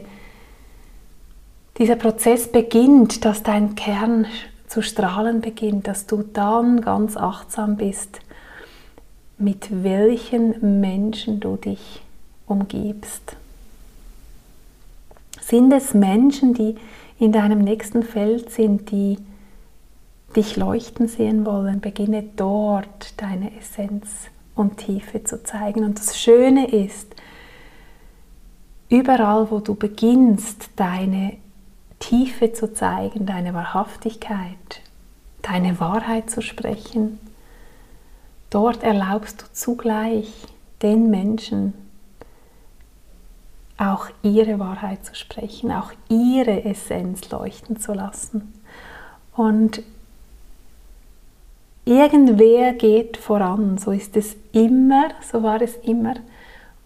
dieser 1.78 1.96
Prozess 1.96 2.52
beginnt, 2.52 3.26
dass 3.26 3.44
dein 3.44 3.76
Kern 3.76 4.26
zu 4.68 4.82
strahlen 4.82 5.42
beginnt, 5.42 5.88
dass 5.88 6.06
du 6.06 6.24
dann 6.24 6.82
ganz 6.82 7.18
achtsam 7.18 7.78
bist, 7.78 8.20
mit 9.38 9.84
welchen 9.84 10.82
Menschen 10.82 11.40
du 11.40 11.56
dich 11.56 12.02
umgibst. 12.48 13.38
Sind 15.48 15.72
es 15.72 15.94
Menschen, 15.94 16.54
die 16.54 16.76
in 17.20 17.32
deinem 17.32 17.60
nächsten 17.60 18.04
Feld 18.04 18.52
sind, 18.52 18.92
die 18.92 19.18
dich 20.36 20.58
leuchten 20.58 21.08
sehen 21.08 21.46
wollen, 21.46 21.80
beginne 21.80 22.22
dort 22.36 23.14
deine 23.22 23.58
Essenz 23.58 24.28
und 24.56 24.76
Tiefe 24.76 25.24
zu 25.24 25.42
zeigen. 25.44 25.86
Und 25.86 26.00
das 26.00 26.20
Schöne 26.20 26.70
ist, 26.70 27.16
überall, 28.90 29.50
wo 29.50 29.60
du 29.62 29.74
beginnst, 29.74 30.70
deine 30.76 31.38
Tiefe 32.00 32.52
zu 32.52 32.74
zeigen, 32.74 33.26
deine 33.26 33.54
Wahrhaftigkeit, 33.54 34.82
deine 35.44 35.80
Wahrheit 35.80 36.30
zu 36.30 36.42
sprechen. 36.42 37.20
Dort 38.50 38.84
erlaubst 38.84 39.44
du 39.44 39.46
zugleich 39.54 40.30
den 40.82 41.10
Menschen 41.10 41.87
auch 43.78 44.08
ihre 44.24 44.60
Wahrheit 44.60 45.06
zu 45.06 45.16
sprechen, 45.16 45.72
auch 45.72 45.92
ihre 46.10 46.66
Essenz 46.66 47.30
leuchten 47.30 47.80
zu 47.80 47.94
lassen. 47.94 48.54
Und 49.36 49.84
irgendwer 51.86 52.74
geht 52.74 53.18
voran, 53.18 53.78
so 53.78 53.92
ist 53.92 54.18
es 54.18 54.36
immer, 54.52 55.10
so 55.22 55.44
war 55.44 55.62
es 55.62 55.76
immer 55.78 56.16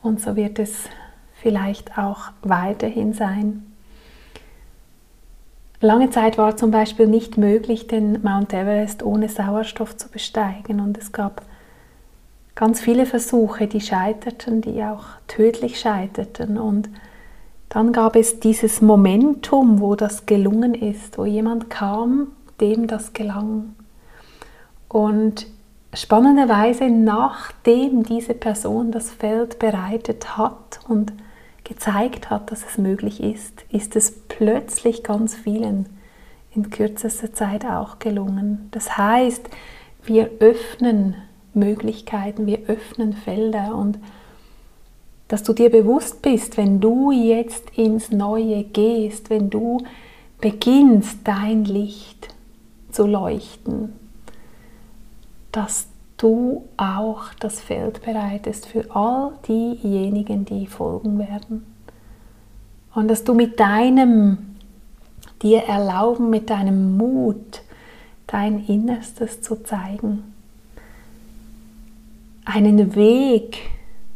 und 0.03 0.19
so 0.19 0.35
wird 0.35 0.59
es 0.59 0.89
vielleicht 1.33 1.97
auch 1.97 2.31
weiterhin 2.41 3.13
sein. 3.13 3.65
Lange 5.79 6.11
Zeit 6.11 6.37
war 6.37 6.57
zum 6.57 6.69
Beispiel 6.69 7.07
nicht 7.07 7.37
möglich, 7.37 7.87
den 7.87 8.21
Mount 8.21 8.53
Everest 8.53 9.01
ohne 9.01 9.29
Sauerstoff 9.29 9.97
zu 9.97 10.09
besteigen 10.09 10.79
und 10.79 10.97
es 10.97 11.11
gab 11.11 11.41
ganz 12.61 12.79
viele 12.79 13.07
Versuche, 13.07 13.65
die 13.65 13.81
scheiterten, 13.81 14.61
die 14.61 14.83
auch 14.83 15.05
tödlich 15.27 15.79
scheiterten 15.79 16.59
und 16.59 16.89
dann 17.69 17.91
gab 17.91 18.15
es 18.15 18.39
dieses 18.39 18.81
Momentum, 18.81 19.79
wo 19.79 19.95
das 19.95 20.27
gelungen 20.27 20.75
ist, 20.75 21.17
wo 21.17 21.25
jemand 21.25 21.71
kam, 21.71 22.27
dem 22.59 22.85
das 22.85 23.13
gelang. 23.13 23.75
Und 24.89 25.47
spannenderweise, 25.91 26.91
nachdem 26.91 28.03
diese 28.03 28.35
Person 28.35 28.91
das 28.91 29.09
Feld 29.09 29.57
bereitet 29.57 30.37
hat 30.37 30.81
und 30.87 31.13
gezeigt 31.63 32.29
hat, 32.29 32.51
dass 32.51 32.63
es 32.63 32.77
möglich 32.77 33.23
ist, 33.23 33.65
ist 33.71 33.95
es 33.95 34.11
plötzlich 34.27 35.01
ganz 35.01 35.33
vielen 35.33 35.89
in 36.53 36.69
kürzester 36.69 37.33
Zeit 37.33 37.65
auch 37.65 37.97
gelungen. 37.97 38.67
Das 38.69 38.99
heißt, 38.99 39.49
wir 40.03 40.29
öffnen 40.39 41.15
Möglichkeiten, 41.53 42.45
wir 42.45 42.59
öffnen 42.67 43.13
Felder 43.13 43.75
und 43.75 43.99
dass 45.27 45.43
du 45.43 45.53
dir 45.53 45.69
bewusst 45.69 46.21
bist, 46.21 46.57
wenn 46.57 46.81
du 46.81 47.11
jetzt 47.11 47.77
ins 47.77 48.11
Neue 48.11 48.63
gehst, 48.63 49.29
wenn 49.29 49.49
du 49.49 49.81
beginnst, 50.41 51.19
dein 51.23 51.63
Licht 51.63 52.35
zu 52.91 53.05
leuchten, 53.05 53.93
dass 55.51 55.87
du 56.17 56.65
auch 56.77 57.33
das 57.39 57.61
Feld 57.61 58.03
bereitest 58.03 58.67
für 58.67 58.93
all 58.93 59.31
diejenigen, 59.47 60.45
die 60.45 60.67
folgen 60.67 61.17
werden. 61.17 61.65
Und 62.93 63.07
dass 63.07 63.23
du 63.23 63.33
mit 63.33 63.59
deinem, 63.59 64.55
dir 65.41 65.63
erlauben, 65.63 66.29
mit 66.29 66.49
deinem 66.49 66.97
Mut, 66.97 67.61
dein 68.27 68.65
Innerstes 68.65 69.41
zu 69.41 69.63
zeigen, 69.63 70.30
einen 72.53 72.95
Weg 72.95 73.59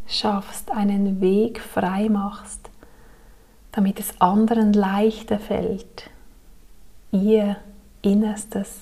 schaffst, 0.08 0.70
einen 0.72 1.22
Weg 1.22 1.62
frei 1.62 2.10
machst, 2.10 2.70
damit 3.72 4.00
es 4.00 4.20
anderen 4.20 4.74
leichter 4.74 5.40
fällt, 5.40 6.10
ihr 7.12 7.56
Innerstes 8.02 8.82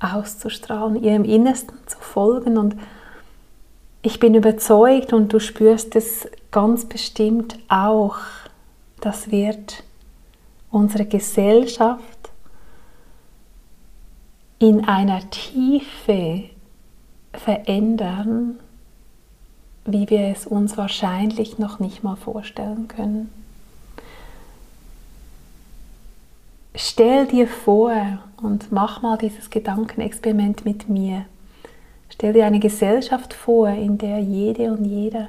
auszustrahlen, 0.00 1.02
ihrem 1.02 1.24
Innersten 1.24 1.76
zu 1.86 1.98
folgen. 1.98 2.56
Und 2.56 2.76
ich 4.00 4.20
bin 4.20 4.34
überzeugt 4.34 5.12
und 5.12 5.32
du 5.32 5.40
spürst 5.40 5.96
es 5.96 6.28
ganz 6.52 6.84
bestimmt 6.84 7.58
auch, 7.68 8.16
das 9.00 9.32
wird 9.32 9.82
unsere 10.70 11.06
Gesellschaft 11.06 12.30
in 14.60 14.84
einer 14.84 15.28
Tiefe 15.30 16.44
verändern, 17.32 18.58
wie 19.84 20.08
wir 20.10 20.28
es 20.28 20.46
uns 20.46 20.76
wahrscheinlich 20.76 21.58
noch 21.58 21.80
nicht 21.80 22.02
mal 22.02 22.16
vorstellen 22.16 22.88
können. 22.88 23.30
Stell 26.74 27.26
dir 27.26 27.46
vor 27.46 27.92
und 28.42 28.72
mach 28.72 29.02
mal 29.02 29.18
dieses 29.18 29.50
Gedankenexperiment 29.50 30.64
mit 30.64 30.88
mir. 30.88 31.26
Stell 32.08 32.32
dir 32.32 32.46
eine 32.46 32.60
Gesellschaft 32.60 33.34
vor, 33.34 33.68
in 33.68 33.98
der 33.98 34.20
jede 34.20 34.72
und 34.72 34.84
jeder, 34.84 35.28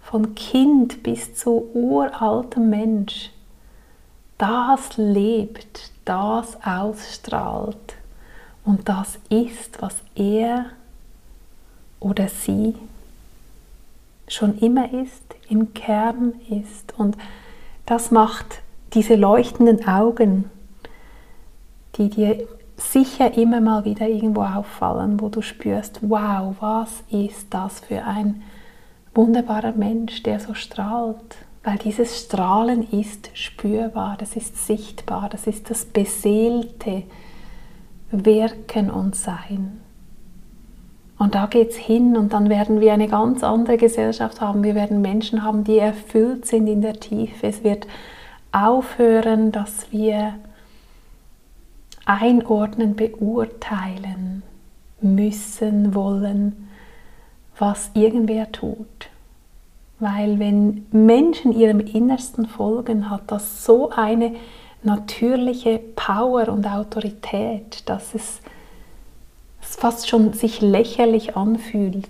von 0.00 0.34
Kind 0.34 1.02
bis 1.02 1.34
zu 1.34 1.70
uraltem 1.74 2.70
Mensch, 2.70 3.30
das 4.38 4.96
lebt, 4.96 5.92
das 6.04 6.56
ausstrahlt 6.64 7.94
und 8.64 8.88
das 8.88 9.18
ist, 9.28 9.82
was 9.82 9.96
er 10.14 10.66
oder 12.00 12.28
sie 12.28 12.74
schon 14.26 14.58
immer 14.58 14.92
ist, 14.92 15.22
im 15.48 15.74
Kern 15.74 16.34
ist. 16.48 16.94
Und 16.98 17.16
das 17.86 18.10
macht 18.10 18.62
diese 18.94 19.14
leuchtenden 19.14 19.86
Augen, 19.86 20.50
die 21.96 22.08
dir 22.08 22.46
sicher 22.76 23.36
immer 23.36 23.60
mal 23.60 23.84
wieder 23.84 24.08
irgendwo 24.08 24.42
auffallen, 24.42 25.20
wo 25.20 25.28
du 25.28 25.42
spürst, 25.42 25.98
wow, 26.02 26.54
was 26.60 27.02
ist 27.10 27.52
das 27.52 27.80
für 27.80 28.04
ein 28.04 28.42
wunderbarer 29.14 29.72
Mensch, 29.72 30.22
der 30.22 30.40
so 30.40 30.54
strahlt. 30.54 31.36
Weil 31.62 31.76
dieses 31.76 32.24
Strahlen 32.24 32.90
ist 32.90 33.30
spürbar, 33.34 34.16
das 34.18 34.34
ist 34.34 34.66
sichtbar, 34.66 35.28
das 35.28 35.46
ist 35.46 35.68
das 35.68 35.84
beseelte 35.84 37.02
Wirken 38.10 38.90
und 38.90 39.14
Sein. 39.14 39.80
Und 41.20 41.34
da 41.34 41.44
geht 41.44 41.72
es 41.72 41.76
hin 41.76 42.16
und 42.16 42.32
dann 42.32 42.48
werden 42.48 42.80
wir 42.80 42.94
eine 42.94 43.06
ganz 43.06 43.44
andere 43.44 43.76
Gesellschaft 43.76 44.40
haben. 44.40 44.64
Wir 44.64 44.74
werden 44.74 45.02
Menschen 45.02 45.44
haben, 45.44 45.64
die 45.64 45.76
erfüllt 45.76 46.46
sind 46.46 46.66
in 46.66 46.80
der 46.80 46.98
Tiefe. 46.98 47.46
Es 47.46 47.62
wird 47.62 47.86
aufhören, 48.52 49.52
dass 49.52 49.92
wir 49.92 50.36
einordnen, 52.06 52.96
beurteilen 52.96 54.42
müssen, 55.02 55.94
wollen, 55.94 56.70
was 57.58 57.90
irgendwer 57.92 58.50
tut. 58.50 59.10
Weil 59.98 60.38
wenn 60.38 60.86
Menschen 60.90 61.52
ihrem 61.52 61.80
Innersten 61.80 62.46
folgen, 62.46 63.10
hat 63.10 63.24
das 63.26 63.66
so 63.66 63.90
eine 63.90 64.36
natürliche 64.82 65.80
Power 65.96 66.48
und 66.48 66.66
Autorität, 66.66 67.86
dass 67.90 68.14
es 69.70 69.76
fast 69.76 70.08
schon 70.08 70.32
sich 70.32 70.60
lächerlich 70.60 71.36
anfühlt, 71.36 72.08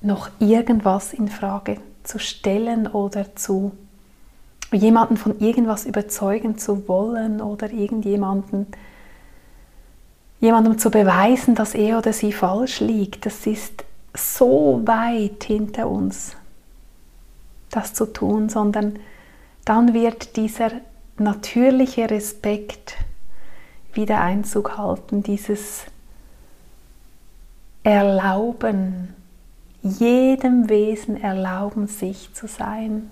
noch 0.00 0.30
irgendwas 0.40 1.12
in 1.12 1.28
Frage 1.28 1.78
zu 2.02 2.18
stellen 2.18 2.86
oder 2.86 3.36
zu 3.36 3.72
jemanden 4.72 5.18
von 5.18 5.38
irgendwas 5.38 5.84
überzeugen 5.84 6.56
zu 6.56 6.88
wollen 6.88 7.42
oder 7.42 7.70
irgendjemanden 7.70 8.66
jemandem 10.40 10.78
zu 10.78 10.90
beweisen, 10.90 11.54
dass 11.54 11.74
er 11.74 11.98
oder 11.98 12.14
sie 12.14 12.32
falsch 12.32 12.80
liegt. 12.80 13.26
Das 13.26 13.46
ist 13.46 13.84
so 14.14 14.80
weit 14.86 15.44
hinter 15.44 15.88
uns, 15.88 16.34
das 17.70 17.92
zu 17.92 18.06
tun, 18.06 18.48
sondern 18.48 18.98
dann 19.66 19.92
wird 19.92 20.36
dieser 20.36 20.70
natürliche 21.18 22.10
Respekt 22.10 22.96
wieder 23.94 24.20
Einzug 24.20 24.76
halten, 24.76 25.22
dieses 25.22 25.86
Erlauben, 27.82 29.14
jedem 29.82 30.68
Wesen 30.68 31.20
erlauben, 31.20 31.88
sich 31.88 32.32
zu 32.34 32.46
sein. 32.46 33.10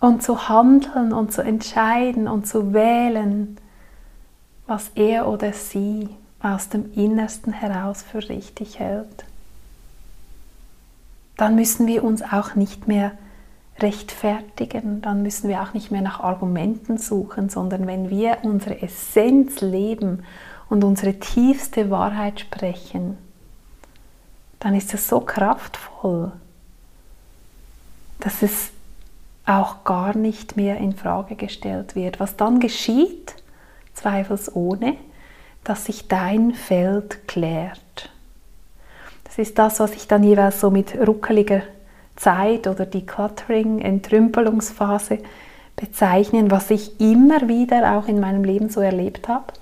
Und 0.00 0.22
zu 0.22 0.48
handeln 0.48 1.12
und 1.12 1.32
zu 1.32 1.42
entscheiden 1.42 2.28
und 2.28 2.46
zu 2.46 2.72
wählen, 2.72 3.56
was 4.66 4.90
er 4.94 5.26
oder 5.26 5.52
sie 5.52 6.08
aus 6.40 6.68
dem 6.68 6.92
Innersten 6.92 7.52
heraus 7.52 8.02
für 8.02 8.28
richtig 8.28 8.78
hält. 8.78 9.24
Dann 11.36 11.54
müssen 11.56 11.86
wir 11.86 12.04
uns 12.04 12.22
auch 12.22 12.54
nicht 12.54 12.86
mehr 12.86 13.12
rechtfertigen, 13.80 15.02
dann 15.02 15.22
müssen 15.22 15.48
wir 15.48 15.62
auch 15.62 15.74
nicht 15.74 15.90
mehr 15.90 16.02
nach 16.02 16.20
Argumenten 16.20 16.98
suchen, 16.98 17.48
sondern 17.48 17.86
wenn 17.86 18.08
wir 18.10 18.38
unsere 18.42 18.80
Essenz 18.82 19.60
leben 19.60 20.24
und 20.68 20.84
unsere 20.84 21.14
tiefste 21.14 21.90
Wahrheit 21.90 22.40
sprechen, 22.40 23.18
dann 24.60 24.74
ist 24.74 24.94
es 24.94 25.08
so 25.08 25.20
kraftvoll, 25.20 26.32
dass 28.20 28.42
es 28.42 28.70
auch 29.44 29.84
gar 29.84 30.16
nicht 30.16 30.56
mehr 30.56 30.78
in 30.78 30.94
Frage 30.94 31.36
gestellt 31.36 31.94
wird. 31.94 32.18
Was 32.18 32.36
dann 32.36 32.60
geschieht, 32.60 33.34
zweifelsohne, 33.92 34.96
dass 35.64 35.86
sich 35.86 36.08
dein 36.08 36.54
Feld 36.54 37.28
klärt. 37.28 38.10
Das 39.24 39.38
ist 39.38 39.58
das, 39.58 39.80
was 39.80 39.92
ich 39.92 40.06
dann 40.06 40.22
jeweils 40.22 40.60
so 40.60 40.70
mit 40.70 40.94
ruckeliger 40.94 41.62
Zeit 42.16 42.66
oder 42.66 42.86
Decluttering, 42.86 43.80
Entrümpelungsphase 43.80 45.18
bezeichnen, 45.76 46.50
was 46.50 46.70
ich 46.70 47.00
immer 47.00 47.48
wieder 47.48 47.96
auch 47.96 48.06
in 48.06 48.20
meinem 48.20 48.44
Leben 48.44 48.68
so 48.68 48.80
erlebt 48.80 49.28
habe, 49.28 49.52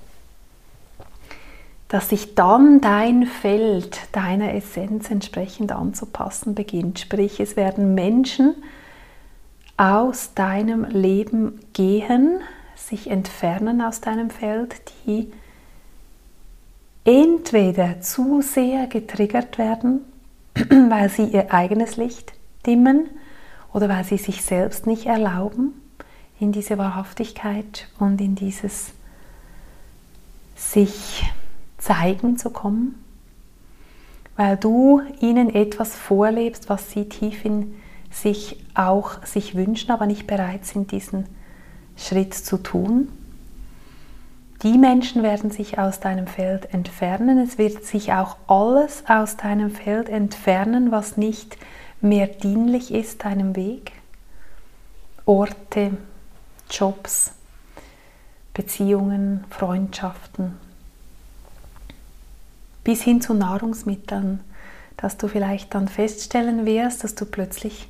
dass 1.87 2.09
sich 2.09 2.35
dann 2.35 2.81
dein 2.81 3.25
Feld 3.25 3.99
deiner 4.11 4.53
Essenz 4.53 5.09
entsprechend 5.11 5.71
anzupassen 5.71 6.55
beginnt. 6.55 6.99
Sprich, 6.99 7.39
es 7.39 7.55
werden 7.55 7.95
Menschen 7.95 8.55
aus 9.77 10.33
deinem 10.33 10.85
Leben 10.85 11.59
gehen, 11.73 12.39
sich 12.75 13.09
entfernen 13.09 13.81
aus 13.81 14.01
deinem 14.01 14.29
Feld, 14.29 14.75
die 15.05 15.31
entweder 17.05 18.01
zu 18.01 18.41
sehr 18.41 18.87
getriggert 18.87 19.57
werden, 19.57 20.01
weil 20.55 21.09
sie 21.09 21.25
ihr 21.25 21.53
eigenes 21.53 21.97
Licht 21.97 22.33
dimmen 22.65 23.09
oder 23.73 23.89
weil 23.89 24.03
sie 24.03 24.17
sich 24.17 24.43
selbst 24.43 24.87
nicht 24.87 25.05
erlauben, 25.05 25.73
in 26.39 26.51
diese 26.51 26.77
Wahrhaftigkeit 26.77 27.87
und 27.99 28.19
in 28.19 28.35
dieses 28.35 28.91
sich 30.55 31.23
zeigen 31.77 32.37
zu 32.37 32.49
kommen, 32.49 33.03
weil 34.35 34.57
du 34.57 35.01
ihnen 35.19 35.53
etwas 35.53 35.95
vorlebst, 35.95 36.69
was 36.69 36.91
sie 36.91 37.09
tief 37.09 37.45
in 37.45 37.75
sich 38.11 38.63
auch 38.75 39.23
sich 39.25 39.55
wünschen, 39.55 39.91
aber 39.91 40.05
nicht 40.05 40.27
bereit 40.27 40.65
sind, 40.65 40.91
diesen 40.91 41.25
Schritt 41.97 42.33
zu 42.33 42.57
tun. 42.57 43.09
Die 44.61 44.77
Menschen 44.77 45.23
werden 45.23 45.51
sich 45.51 45.77
aus 45.77 45.99
deinem 45.99 46.27
Feld 46.27 46.73
entfernen. 46.73 47.37
Es 47.37 47.57
wird 47.57 47.83
sich 47.83 48.13
auch 48.13 48.37
alles 48.47 49.03
aus 49.07 49.35
deinem 49.35 49.71
Feld 49.71 50.07
entfernen, 50.09 50.91
was 50.91 51.17
nicht 51.17 51.57
mehr 52.03 52.27
dienlich 52.27 52.93
ist 52.93 53.23
deinem 53.23 53.55
Weg. 53.55 53.93
Orte, 55.25 55.97
Jobs, 56.69 57.31
Beziehungen, 58.53 59.45
Freundschaften, 59.49 60.57
bis 62.83 63.01
hin 63.01 63.21
zu 63.21 63.33
Nahrungsmitteln, 63.33 64.41
dass 64.97 65.17
du 65.17 65.27
vielleicht 65.27 65.73
dann 65.73 65.87
feststellen 65.87 66.65
wirst, 66.65 67.03
dass 67.03 67.15
du 67.15 67.25
plötzlich 67.25 67.87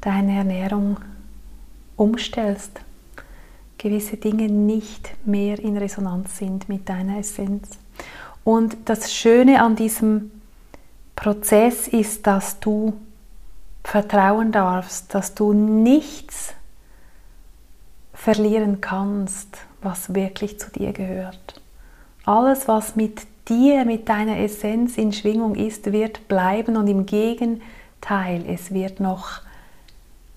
deine 0.00 0.36
Ernährung 0.36 0.98
umstellst, 1.96 2.80
gewisse 3.78 4.16
Dinge 4.16 4.48
nicht 4.48 5.10
mehr 5.24 5.58
in 5.60 5.76
Resonanz 5.76 6.38
sind 6.38 6.68
mit 6.68 6.88
deiner 6.88 7.18
Essenz. 7.18 7.78
Und 8.42 8.76
das 8.86 9.12
Schöne 9.12 9.62
an 9.62 9.76
diesem 9.76 10.32
Prozess 11.14 11.86
ist, 11.86 12.26
dass 12.26 12.58
du 12.60 12.94
vertrauen 13.88 14.52
darfst, 14.52 15.14
dass 15.14 15.34
du 15.34 15.54
nichts 15.54 16.52
verlieren 18.12 18.82
kannst, 18.82 19.56
was 19.80 20.14
wirklich 20.14 20.60
zu 20.60 20.70
dir 20.70 20.92
gehört. 20.92 21.62
Alles, 22.26 22.68
was 22.68 22.96
mit 22.96 23.22
dir, 23.48 23.86
mit 23.86 24.10
deiner 24.10 24.40
Essenz 24.40 24.98
in 24.98 25.14
Schwingung 25.14 25.54
ist, 25.54 25.90
wird 25.90 26.28
bleiben 26.28 26.76
und 26.76 26.86
im 26.86 27.06
Gegenteil, 27.06 28.44
es 28.46 28.74
wird 28.74 29.00
noch 29.00 29.40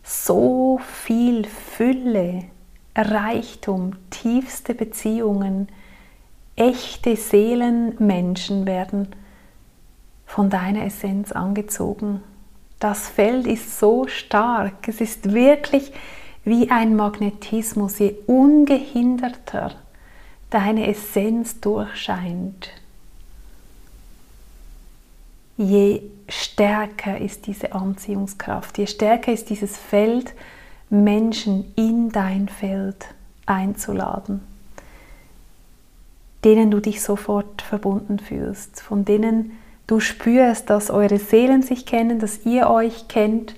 so 0.02 0.80
viel 1.04 1.44
Fülle, 1.44 2.46
Reichtum, 2.96 3.98
tiefste 4.12 4.74
Beziehungen, 4.74 5.68
echte 6.56 7.18
Seelenmenschen 7.18 8.66
werden 8.66 9.10
von 10.26 10.50
deiner 10.50 10.86
Essenz 10.86 11.34
angezogen. 11.34 12.24
Das 12.82 13.08
Feld 13.08 13.46
ist 13.46 13.78
so 13.80 14.08
stark, 14.08 14.88
es 14.88 15.02
ist 15.02 15.34
wirklich 15.34 15.94
wie 16.44 16.72
ein 16.72 16.96
Magnetismus, 16.96 18.00
je 18.00 18.16
ungehinderter 18.26 19.76
deine 20.50 20.88
Essenz 20.88 21.60
durchscheint, 21.60 22.72
je 25.58 26.02
stärker 26.28 27.20
ist 27.20 27.46
diese 27.46 27.74
Anziehungskraft, 27.74 28.80
je 28.80 28.88
stärker 28.88 29.32
ist 29.32 29.52
dieses 29.52 29.78
Feld, 29.78 30.34
Menschen 30.90 31.72
in 31.76 32.10
dein 32.10 32.50
Feld 32.50 33.06
einzuladen, 33.46 34.42
denen 36.44 36.72
du 36.72 36.80
dich 36.80 37.04
sofort 37.04 37.62
verbunden 37.62 38.18
fühlst, 38.18 38.82
von 38.82 39.06
denen 39.06 39.52
du 39.88 40.00
spürst, 40.00 40.70
dass 40.70 40.90
eure 40.90 41.20
Seelen 41.20 41.62
sich 41.62 41.86
kennen, 41.86 42.20
dass 42.20 42.46
ihr 42.46 42.70
euch 42.70 43.08
kennt, 43.08 43.56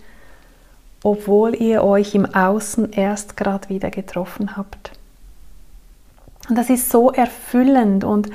obwohl 1.03 1.55
ihr 1.55 1.83
euch 1.83 2.15
im 2.15 2.25
Außen 2.25 2.93
erst 2.93 3.37
gerade 3.37 3.69
wieder 3.69 3.91
getroffen 3.91 4.55
habt. 4.55 4.91
Und 6.49 6.57
das 6.57 6.69
ist 6.69 6.89
so 6.89 7.11
erfüllend 7.11 8.03
und 8.03 8.29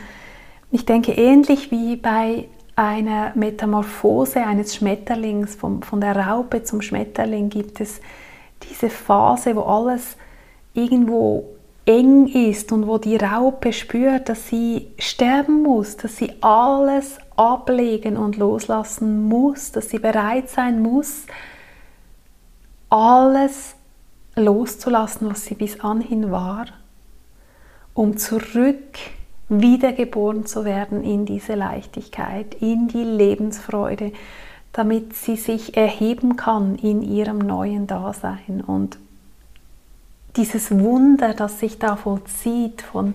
ich 0.71 0.85
denke 0.85 1.13
ähnlich 1.13 1.71
wie 1.71 1.97
bei 1.97 2.47
einer 2.77 3.33
Metamorphose 3.35 4.45
eines 4.45 4.77
Schmetterlings, 4.77 5.57
vom, 5.57 5.83
von 5.83 6.01
der 6.01 6.15
Raupe 6.15 6.63
zum 6.63 6.81
Schmetterling, 6.81 7.49
gibt 7.49 7.81
es 7.81 8.01
diese 8.69 8.91
Phase, 8.91 9.57
wo 9.57 9.63
alles 9.63 10.17
irgendwo 10.75 11.45
eng 11.87 12.29
ist 12.29 12.71
und 12.71 12.87
wo 12.87 12.99
die 12.99 13.17
Raupe 13.17 13.73
spürt, 13.73 14.29
dass 14.29 14.49
sie 14.49 14.89
sterben 14.99 15.63
muss, 15.63 15.97
dass 15.97 16.17
sie 16.19 16.33
alles 16.41 17.19
ablegen 17.39 18.17
und 18.17 18.37
loslassen 18.37 19.29
muss, 19.29 19.73
dass 19.73 19.91
sie 19.91 19.99
bereit 19.99 20.49
sein 20.49 20.83
muss, 20.83 21.27
alles 22.91 23.77
loszulassen, 24.35 25.31
was 25.31 25.45
sie 25.45 25.55
bis 25.55 25.81
anhin 25.81 26.31
war, 26.31 26.67
um 27.95 28.17
zurück 28.17 28.99
wiedergeboren 29.49 30.47
zu 30.47 30.65
werden 30.65 31.03
in 31.03 31.27
diese 31.27 31.55
Leichtigkeit, 31.55 32.55
in 32.61 32.89
die 32.89 33.05
Lebensfreude, 33.05 34.13
damit 34.73 35.15
sie 35.15 35.37
sich 35.37 35.77
erheben 35.77 36.37
kann 36.37 36.77
in 36.77 37.03
ihrem 37.03 37.39
neuen 37.39 37.87
Dasein. 37.87 38.63
Und 38.67 38.99
dieses 40.37 40.71
Wunder, 40.71 41.35
das 41.35 41.61
sich 41.61 41.79
da 41.79 41.97
vollzieht 41.97 42.83
von 42.83 43.15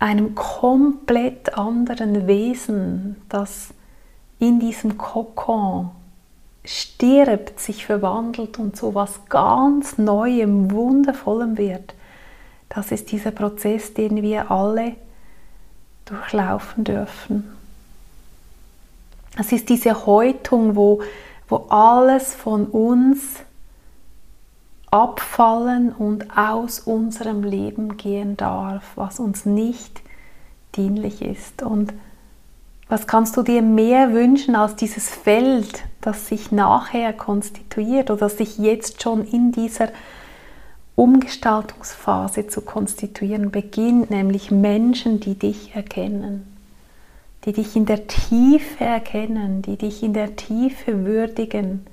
einem 0.00 0.34
komplett 0.34 1.56
anderen 1.56 2.26
Wesen, 2.26 3.22
das 3.28 3.68
in 4.38 4.58
diesem 4.58 4.98
Kokon 4.98 5.90
stirbt, 6.64 7.60
sich 7.60 7.86
verwandelt 7.86 8.58
und 8.58 8.76
so 8.76 8.94
was 8.94 9.26
ganz 9.28 9.98
Neuem, 9.98 10.70
Wundervollem 10.70 11.56
wird, 11.58 11.94
das 12.70 12.92
ist 12.92 13.12
dieser 13.12 13.30
Prozess, 13.30 13.94
den 13.94 14.22
wir 14.22 14.50
alle 14.50 14.96
durchlaufen 16.06 16.84
dürfen. 16.84 17.52
Es 19.38 19.52
ist 19.52 19.68
diese 19.68 20.06
Häutung, 20.06 20.76
wo, 20.76 21.02
wo 21.48 21.66
alles 21.68 22.34
von 22.34 22.66
uns 22.66 23.40
abfallen 24.90 25.92
und 25.92 26.36
aus 26.36 26.80
unserem 26.80 27.42
Leben 27.42 27.96
gehen 27.96 28.36
darf, 28.36 28.92
was 28.96 29.20
uns 29.20 29.46
nicht 29.46 30.02
dienlich 30.74 31.22
ist. 31.22 31.62
Und 31.62 31.92
was 32.88 33.06
kannst 33.06 33.36
du 33.36 33.42
dir 33.42 33.62
mehr 33.62 34.12
wünschen 34.12 34.56
als 34.56 34.74
dieses 34.74 35.08
Feld, 35.08 35.84
das 36.00 36.26
sich 36.26 36.50
nachher 36.50 37.12
konstituiert 37.12 38.10
oder 38.10 38.20
das 38.20 38.38
sich 38.38 38.58
jetzt 38.58 39.02
schon 39.02 39.24
in 39.24 39.52
dieser 39.52 39.90
Umgestaltungsphase 40.96 42.48
zu 42.48 42.62
konstituieren 42.62 43.52
beginnt, 43.52 44.10
nämlich 44.10 44.50
Menschen, 44.50 45.20
die 45.20 45.34
dich 45.34 45.74
erkennen, 45.74 46.56
die 47.44 47.52
dich 47.52 47.76
in 47.76 47.86
der 47.86 48.08
Tiefe 48.08 48.84
erkennen, 48.84 49.62
die 49.62 49.76
dich 49.76 50.02
in 50.02 50.12
der 50.12 50.34
Tiefe 50.34 51.06
würdigen, 51.06 51.86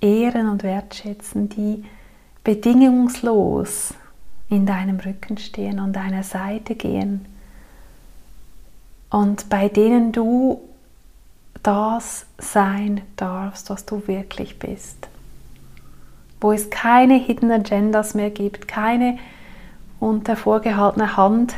ehren 0.00 0.48
und 0.48 0.62
wertschätzen, 0.62 1.48
die 1.48 1.84
bedingungslos 2.44 3.94
in 4.48 4.66
deinem 4.66 4.98
Rücken 4.98 5.38
stehen, 5.38 5.78
an 5.78 5.92
deiner 5.92 6.22
Seite 6.22 6.74
gehen 6.74 7.26
und 9.10 9.48
bei 9.48 9.68
denen 9.68 10.12
du 10.12 10.60
das 11.62 12.26
sein 12.38 13.02
darfst, 13.16 13.70
was 13.70 13.84
du 13.84 14.06
wirklich 14.06 14.58
bist 14.58 15.10
wo 16.40 16.52
es 16.52 16.70
keine 16.70 17.14
Hidden 17.14 17.50
Agendas 17.50 18.14
mehr 18.14 18.30
gibt, 18.30 18.66
keine 18.66 19.18
unter 19.98 20.36
vorgehaltener 20.36 21.16
Hand 21.16 21.54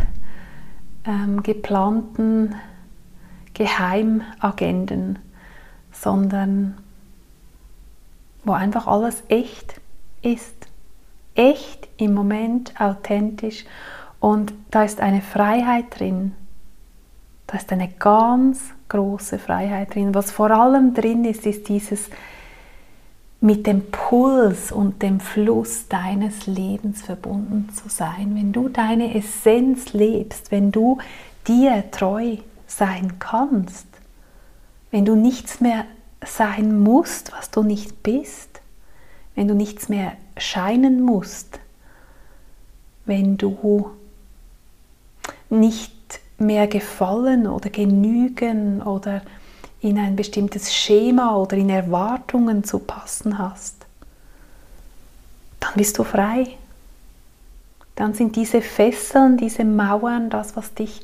ähm, 1.04 1.42
geplanten 1.42 2.56
Geheimagenden, 3.54 5.18
sondern 5.92 6.76
wo 8.44 8.52
einfach 8.52 8.86
alles 8.86 9.22
echt 9.28 9.80
ist. 10.22 10.61
Echt 11.34 11.88
im 11.96 12.14
Moment, 12.14 12.80
authentisch 12.80 13.64
und 14.20 14.52
da 14.70 14.84
ist 14.84 15.00
eine 15.00 15.22
Freiheit 15.22 15.98
drin. 15.98 16.34
Da 17.46 17.58
ist 17.58 17.72
eine 17.72 17.88
ganz 17.88 18.60
große 18.88 19.38
Freiheit 19.38 19.94
drin. 19.94 20.14
Was 20.14 20.30
vor 20.30 20.50
allem 20.50 20.94
drin 20.94 21.24
ist, 21.24 21.44
ist 21.44 21.68
dieses 21.68 22.08
mit 23.40 23.66
dem 23.66 23.90
Puls 23.90 24.70
und 24.70 25.02
dem 25.02 25.18
Fluss 25.18 25.88
deines 25.88 26.46
Lebens 26.46 27.02
verbunden 27.02 27.70
zu 27.74 27.88
sein, 27.88 28.36
wenn 28.36 28.52
du 28.52 28.68
deine 28.68 29.16
Essenz 29.16 29.92
lebst, 29.92 30.52
wenn 30.52 30.70
du 30.70 30.98
dir 31.48 31.90
treu 31.90 32.36
sein 32.68 33.18
kannst, 33.18 33.88
wenn 34.92 35.04
du 35.04 35.16
nichts 35.16 35.60
mehr 35.60 35.84
sein 36.24 36.80
musst, 36.80 37.32
was 37.32 37.50
du 37.50 37.64
nicht 37.64 38.04
bist, 38.04 38.60
wenn 39.34 39.48
du 39.48 39.54
nichts 39.54 39.88
mehr 39.88 40.12
scheinen 40.36 41.02
musst, 41.02 41.58
wenn 43.04 43.36
du 43.36 43.90
nicht 45.50 46.20
mehr 46.38 46.66
gefallen 46.66 47.46
oder 47.46 47.70
genügen 47.70 48.82
oder 48.82 49.22
in 49.80 49.98
ein 49.98 50.16
bestimmtes 50.16 50.74
Schema 50.74 51.36
oder 51.36 51.56
in 51.56 51.68
Erwartungen 51.68 52.64
zu 52.64 52.78
passen 52.78 53.38
hast, 53.38 53.86
dann 55.60 55.72
bist 55.74 55.98
du 55.98 56.04
frei. 56.04 56.56
Dann 57.96 58.14
sind 58.14 58.36
diese 58.36 58.62
Fesseln, 58.62 59.36
diese 59.36 59.64
Mauern 59.64 60.30
das, 60.30 60.56
was 60.56 60.72
dich, 60.74 61.02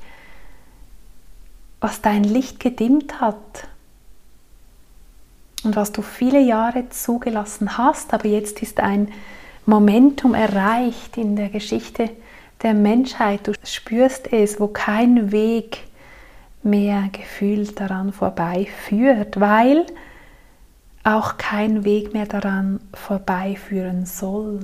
was 1.81 2.01
dein 2.01 2.25
Licht 2.25 2.61
gedimmt 2.61 3.21
hat 3.21 3.69
und 5.65 5.77
was 5.77 5.93
du 5.93 6.03
viele 6.03 6.41
Jahre 6.41 6.89
zugelassen 6.91 7.77
hast, 7.79 8.15
aber 8.15 8.27
jetzt 8.29 8.63
ist 8.63 8.81
ein 8.81 9.09
Momentum 9.67 10.35
erreicht 10.35 11.17
in 11.17 11.37
der 11.37 11.49
Geschichte 11.49 12.11
der 12.63 12.75
Menschheit, 12.75 13.47
du 13.47 13.53
spürst 13.65 14.33
es, 14.33 14.59
wo 14.59 14.69
kein 14.69 15.31
Weg 15.31 15.85
mehr 16.63 17.09
gefühlt 17.13 17.79
daran 17.79 18.13
vorbeiführt, 18.13 19.39
weil 19.39 19.87
auch 21.05 21.39
kein 21.39 21.85
Weg 21.85 22.13
mehr 22.15 22.27
daran 22.27 22.81
vorbeiführen 22.93 24.07
soll. 24.07 24.61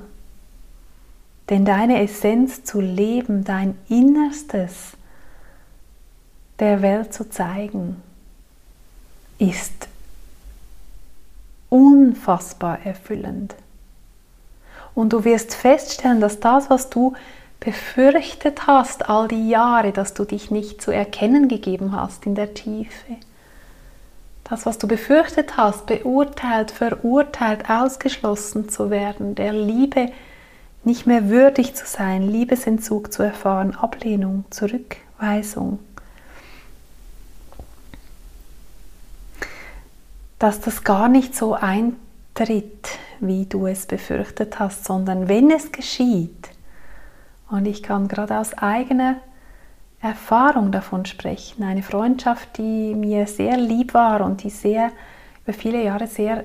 Denn 1.50 1.64
deine 1.64 2.02
Essenz 2.02 2.64
zu 2.64 2.80
leben, 2.80 3.44
dein 3.44 3.76
Innerstes 3.88 4.92
der 6.58 6.82
Welt 6.82 7.12
zu 7.12 7.28
zeigen, 7.28 8.02
ist 9.38 9.88
unfassbar 11.74 12.78
erfüllend. 12.84 13.56
Und 14.94 15.12
du 15.12 15.24
wirst 15.24 15.56
feststellen, 15.56 16.20
dass 16.20 16.38
das, 16.38 16.70
was 16.70 16.88
du 16.88 17.14
befürchtet 17.58 18.68
hast 18.68 19.08
all 19.08 19.26
die 19.26 19.48
Jahre, 19.48 19.90
dass 19.90 20.14
du 20.14 20.24
dich 20.24 20.52
nicht 20.52 20.80
zu 20.80 20.92
erkennen 20.92 21.48
gegeben 21.48 21.90
hast 21.90 22.26
in 22.26 22.36
der 22.36 22.54
Tiefe, 22.54 23.16
das, 24.44 24.66
was 24.66 24.78
du 24.78 24.86
befürchtet 24.86 25.56
hast, 25.56 25.86
beurteilt, 25.86 26.70
verurteilt, 26.70 27.68
ausgeschlossen 27.68 28.68
zu 28.68 28.90
werden, 28.90 29.34
der 29.34 29.52
Liebe 29.52 30.12
nicht 30.84 31.06
mehr 31.06 31.28
würdig 31.28 31.74
zu 31.74 31.86
sein, 31.86 32.22
Liebesentzug 32.22 33.12
zu 33.12 33.24
erfahren, 33.24 33.74
Ablehnung, 33.74 34.44
Zurückweisung, 34.50 35.80
dass 40.38 40.60
das 40.60 40.84
gar 40.84 41.08
nicht 41.08 41.34
so 41.34 41.54
eintritt, 41.54 42.88
wie 43.20 43.46
du 43.46 43.66
es 43.66 43.86
befürchtet 43.86 44.58
hast, 44.58 44.84
sondern 44.84 45.28
wenn 45.28 45.50
es 45.50 45.72
geschieht, 45.72 46.50
und 47.50 47.66
ich 47.66 47.82
kann 47.82 48.08
gerade 48.08 48.38
aus 48.38 48.54
eigener 48.54 49.16
Erfahrung 50.00 50.72
davon 50.72 51.06
sprechen, 51.06 51.62
eine 51.62 51.82
Freundschaft, 51.82 52.58
die 52.58 52.94
mir 52.94 53.26
sehr 53.26 53.56
lieb 53.56 53.94
war 53.94 54.22
und 54.22 54.42
die 54.42 54.50
sehr 54.50 54.90
über 55.44 55.52
viele 55.52 55.82
Jahre 55.82 56.06
sehr 56.06 56.44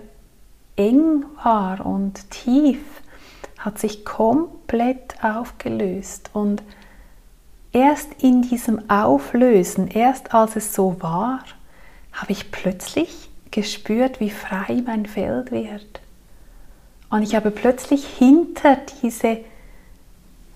eng 0.76 1.26
war 1.44 1.86
und 1.86 2.30
tief, 2.32 2.80
hat 3.58 3.80
sich 3.80 4.06
komplett 4.06 5.22
aufgelöst. 5.24 6.30
Und 6.34 6.64
erst 7.72 8.24
in 8.24 8.42
diesem 8.44 8.90
Auflösen, 8.90 9.88
erst 9.88 10.34
als 10.34 10.56
es 10.56 10.74
so 10.74 10.96
war, 11.02 11.44
habe 12.14 12.32
ich 12.32 12.52
plötzlich 12.52 13.29
gespürt, 13.52 14.20
wie 14.20 14.30
frei 14.30 14.82
mein 14.86 15.06
Feld 15.06 15.52
wird. 15.52 16.02
Und 17.10 17.24
ich 17.24 17.36
habe 17.36 17.52
plötzlich 17.52 18.06
hinter 18.06 18.78
diese 19.02 19.40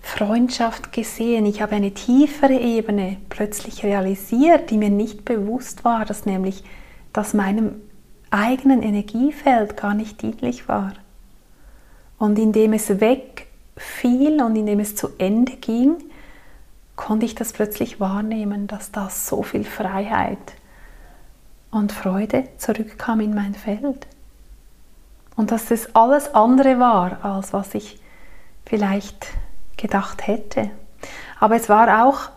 Freundschaft 0.00 0.92
gesehen. 0.92 1.46
Ich 1.46 1.62
habe 1.62 1.74
eine 1.74 1.92
tiefere 1.92 2.54
Ebene 2.60 3.16
plötzlich 3.30 3.82
realisiert, 3.82 4.70
die 4.70 4.76
mir 4.76 4.90
nicht 4.90 5.24
bewusst 5.24 5.84
war, 5.84 6.04
dass 6.04 6.26
nämlich 6.26 6.62
das 7.12 7.34
meinem 7.34 7.80
eigenen 8.30 8.82
Energiefeld 8.82 9.76
gar 9.76 9.94
nicht 9.94 10.22
dienlich 10.22 10.68
war. 10.68 10.92
Und 12.18 12.38
indem 12.38 12.74
es 12.74 13.00
wegfiel 13.00 14.42
und 14.42 14.56
indem 14.56 14.80
es 14.80 14.94
zu 14.94 15.08
Ende 15.18 15.52
ging, 15.56 15.96
konnte 16.96 17.26
ich 17.26 17.34
das 17.34 17.52
plötzlich 17.52 17.98
wahrnehmen, 17.98 18.66
dass 18.66 18.92
da 18.92 19.10
so 19.10 19.42
viel 19.42 19.64
Freiheit 19.64 20.38
und 21.74 21.92
Freude 21.92 22.48
zurückkam 22.56 23.20
in 23.20 23.34
mein 23.34 23.54
Feld. 23.54 24.06
Und 25.36 25.50
dass 25.50 25.70
es 25.70 25.94
alles 25.94 26.34
andere 26.34 26.78
war, 26.78 27.24
als 27.24 27.52
was 27.52 27.74
ich 27.74 27.98
vielleicht 28.64 29.26
gedacht 29.76 30.26
hätte. 30.26 30.70
Aber 31.40 31.56
es 31.56 31.68
war 31.68 32.06
auch 32.06 32.30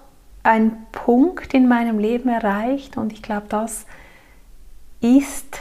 ein 0.44 0.86
Punkt 0.92 1.54
in 1.54 1.68
meinem 1.68 2.00
Leben 2.00 2.30
erreicht 2.30 2.98
und 2.98 3.14
ich 3.14 3.22
glaube, 3.22 3.48
das 3.50 3.86
ist 5.02 5.60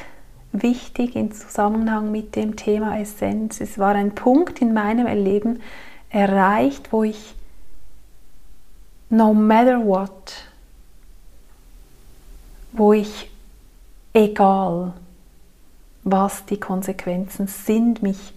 wichtig 0.52 1.14
im 1.14 1.32
Zusammenhang 1.32 2.10
mit 2.10 2.34
dem 2.34 2.56
Thema 2.56 2.98
Essenz. 2.98 3.60
Es 3.60 3.78
war 3.78 3.94
ein 3.94 4.14
Punkt 4.14 4.62
in 4.62 4.72
meinem 4.72 5.06
Leben 5.06 5.60
erreicht, 6.08 6.92
wo 6.92 7.04
ich 7.04 7.34
no 9.10 9.34
matter 9.34 9.84
what, 9.84 10.32
wo 12.72 12.94
ich 12.94 13.30
egal 14.16 14.94
was 16.02 16.46
die 16.46 16.58
Konsequenzen 16.58 17.48
sind, 17.48 18.02
mich 18.02 18.32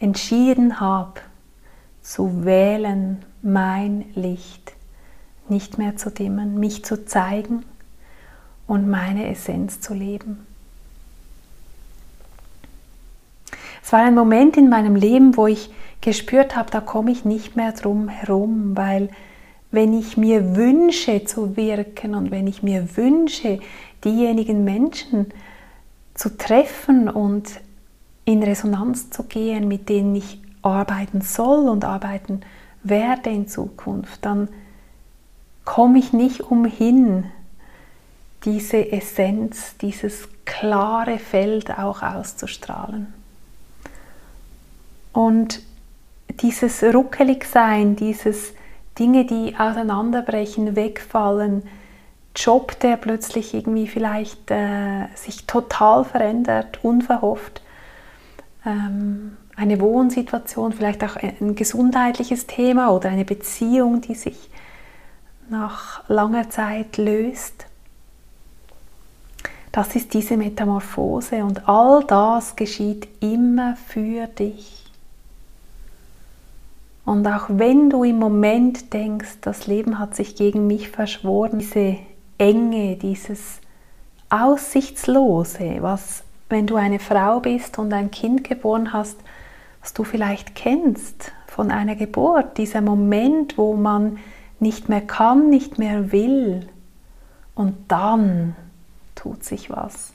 entschieden 0.00 0.80
habe 0.80 1.20
zu 2.00 2.44
wählen, 2.44 3.24
mein 3.42 4.06
Licht 4.14 4.72
nicht 5.48 5.78
mehr 5.78 5.96
zu 5.96 6.10
dimmen, 6.10 6.58
mich 6.58 6.84
zu 6.84 7.04
zeigen 7.04 7.64
und 8.66 8.88
meine 8.88 9.28
Essenz 9.28 9.80
zu 9.80 9.94
leben. 9.94 10.46
Es 13.84 13.92
war 13.92 14.00
ein 14.00 14.14
Moment 14.14 14.56
in 14.56 14.68
meinem 14.68 14.96
Leben, 14.96 15.36
wo 15.36 15.46
ich 15.46 15.70
gespürt 16.00 16.56
habe, 16.56 16.70
da 16.70 16.80
komme 16.80 17.12
ich 17.12 17.24
nicht 17.24 17.54
mehr 17.54 17.72
drum 17.72 18.08
herum, 18.08 18.76
weil 18.76 19.10
wenn 19.70 19.96
ich 19.96 20.16
mir 20.16 20.56
wünsche 20.56 21.24
zu 21.24 21.56
wirken 21.56 22.14
und 22.14 22.30
wenn 22.30 22.46
ich 22.46 22.62
mir 22.62 22.96
wünsche, 22.96 23.60
diejenigen 24.04 24.64
Menschen 24.64 25.26
zu 26.14 26.36
treffen 26.36 27.08
und 27.08 27.60
in 28.24 28.42
Resonanz 28.42 29.10
zu 29.10 29.24
gehen, 29.24 29.68
mit 29.68 29.88
denen 29.88 30.14
ich 30.14 30.40
arbeiten 30.62 31.20
soll 31.20 31.68
und 31.68 31.84
arbeiten 31.84 32.42
werde 32.82 33.30
in 33.30 33.48
Zukunft, 33.48 34.24
dann 34.24 34.48
komme 35.64 35.98
ich 35.98 36.12
nicht 36.12 36.40
umhin, 36.40 37.24
diese 38.44 38.90
Essenz, 38.90 39.76
dieses 39.78 40.28
klare 40.44 41.18
Feld 41.18 41.78
auch 41.78 42.02
auszustrahlen. 42.02 43.12
Und 45.12 45.62
dieses 46.40 46.82
Ruckeligsein, 46.82 47.94
dieses 47.96 48.52
Dinge, 48.98 49.24
die 49.24 49.54
auseinanderbrechen, 49.56 50.74
wegfallen, 50.74 51.62
Job, 52.34 52.78
der 52.80 52.96
plötzlich 52.96 53.52
irgendwie 53.54 53.86
vielleicht 53.86 54.50
äh, 54.50 55.06
sich 55.14 55.46
total 55.46 56.04
verändert, 56.04 56.82
unverhofft, 56.82 57.62
ähm, 58.64 59.36
eine 59.54 59.80
Wohnsituation, 59.80 60.72
vielleicht 60.72 61.04
auch 61.04 61.16
ein 61.16 61.54
gesundheitliches 61.54 62.46
Thema 62.46 62.90
oder 62.90 63.10
eine 63.10 63.24
Beziehung, 63.24 64.00
die 64.00 64.14
sich 64.14 64.50
nach 65.50 66.08
langer 66.08 66.48
Zeit 66.48 66.96
löst. 66.96 67.66
Das 69.70 69.94
ist 69.94 70.14
diese 70.14 70.36
Metamorphose 70.36 71.44
und 71.44 71.68
all 71.68 72.04
das 72.04 72.56
geschieht 72.56 73.08
immer 73.20 73.76
für 73.76 74.26
dich. 74.26 74.82
Und 77.04 77.26
auch 77.26 77.46
wenn 77.48 77.90
du 77.90 78.04
im 78.04 78.18
Moment 78.18 78.92
denkst, 78.92 79.38
das 79.40 79.66
Leben 79.66 79.98
hat 79.98 80.14
sich 80.14 80.36
gegen 80.36 80.66
mich 80.66 80.88
verschworen, 80.88 81.58
diese 81.58 81.98
Enge, 82.42 82.96
dieses 82.96 83.60
Aussichtslose, 84.28 85.76
was, 85.78 86.24
wenn 86.48 86.66
du 86.66 86.74
eine 86.74 86.98
Frau 86.98 87.38
bist 87.38 87.78
und 87.78 87.92
ein 87.92 88.10
Kind 88.10 88.42
geboren 88.42 88.92
hast, 88.92 89.16
was 89.80 89.94
du 89.94 90.02
vielleicht 90.02 90.56
kennst 90.56 91.30
von 91.46 91.70
einer 91.70 91.94
Geburt, 91.94 92.58
dieser 92.58 92.80
Moment, 92.80 93.56
wo 93.58 93.74
man 93.74 94.18
nicht 94.58 94.88
mehr 94.88 95.02
kann, 95.02 95.50
nicht 95.50 95.78
mehr 95.78 96.10
will. 96.10 96.66
Und 97.54 97.76
dann 97.86 98.56
tut 99.14 99.44
sich 99.44 99.70
was. 99.70 100.12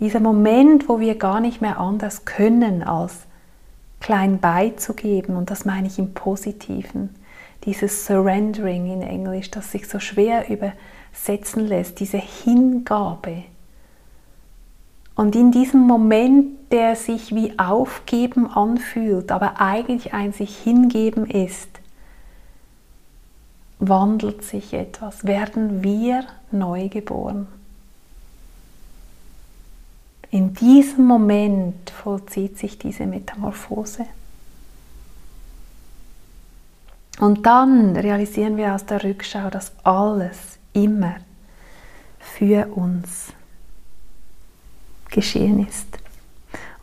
Dieser 0.00 0.18
Moment, 0.18 0.88
wo 0.88 0.98
wir 0.98 1.14
gar 1.14 1.38
nicht 1.38 1.60
mehr 1.60 1.78
anders 1.78 2.24
können, 2.24 2.82
als 2.82 3.26
klein 4.00 4.40
beizugeben, 4.40 5.36
und 5.36 5.50
das 5.50 5.64
meine 5.64 5.86
ich 5.86 6.00
im 6.00 6.14
Positiven, 6.14 7.14
dieses 7.62 8.06
Surrendering 8.06 8.90
in 8.90 9.02
Englisch, 9.02 9.52
das 9.52 9.70
sich 9.70 9.88
so 9.88 10.00
schwer 10.00 10.48
über 10.48 10.72
setzen 11.24 11.66
lässt, 11.66 12.00
diese 12.00 12.18
Hingabe. 12.18 13.44
Und 15.14 15.34
in 15.34 15.50
diesem 15.50 15.80
Moment, 15.80 16.70
der 16.70 16.94
sich 16.94 17.34
wie 17.34 17.58
Aufgeben 17.58 18.48
anfühlt, 18.48 19.32
aber 19.32 19.60
eigentlich 19.60 20.14
ein 20.14 20.32
sich 20.32 20.56
hingeben 20.56 21.26
ist, 21.26 21.68
wandelt 23.80 24.44
sich 24.44 24.72
etwas, 24.74 25.26
werden 25.26 25.82
wir 25.82 26.24
neu 26.50 26.88
geboren. 26.88 27.48
In 30.30 30.52
diesem 30.54 31.06
Moment 31.06 31.90
vollzieht 31.90 32.58
sich 32.58 32.78
diese 32.78 33.06
Metamorphose. 33.06 34.04
Und 37.18 37.46
dann 37.46 37.96
realisieren 37.96 38.56
wir 38.56 38.74
aus 38.74 38.84
der 38.86 39.02
Rückschau, 39.02 39.50
dass 39.50 39.72
alles 39.84 40.57
immer 40.84 41.16
für 42.18 42.68
uns 42.74 43.32
geschehen 45.10 45.66
ist. 45.66 45.98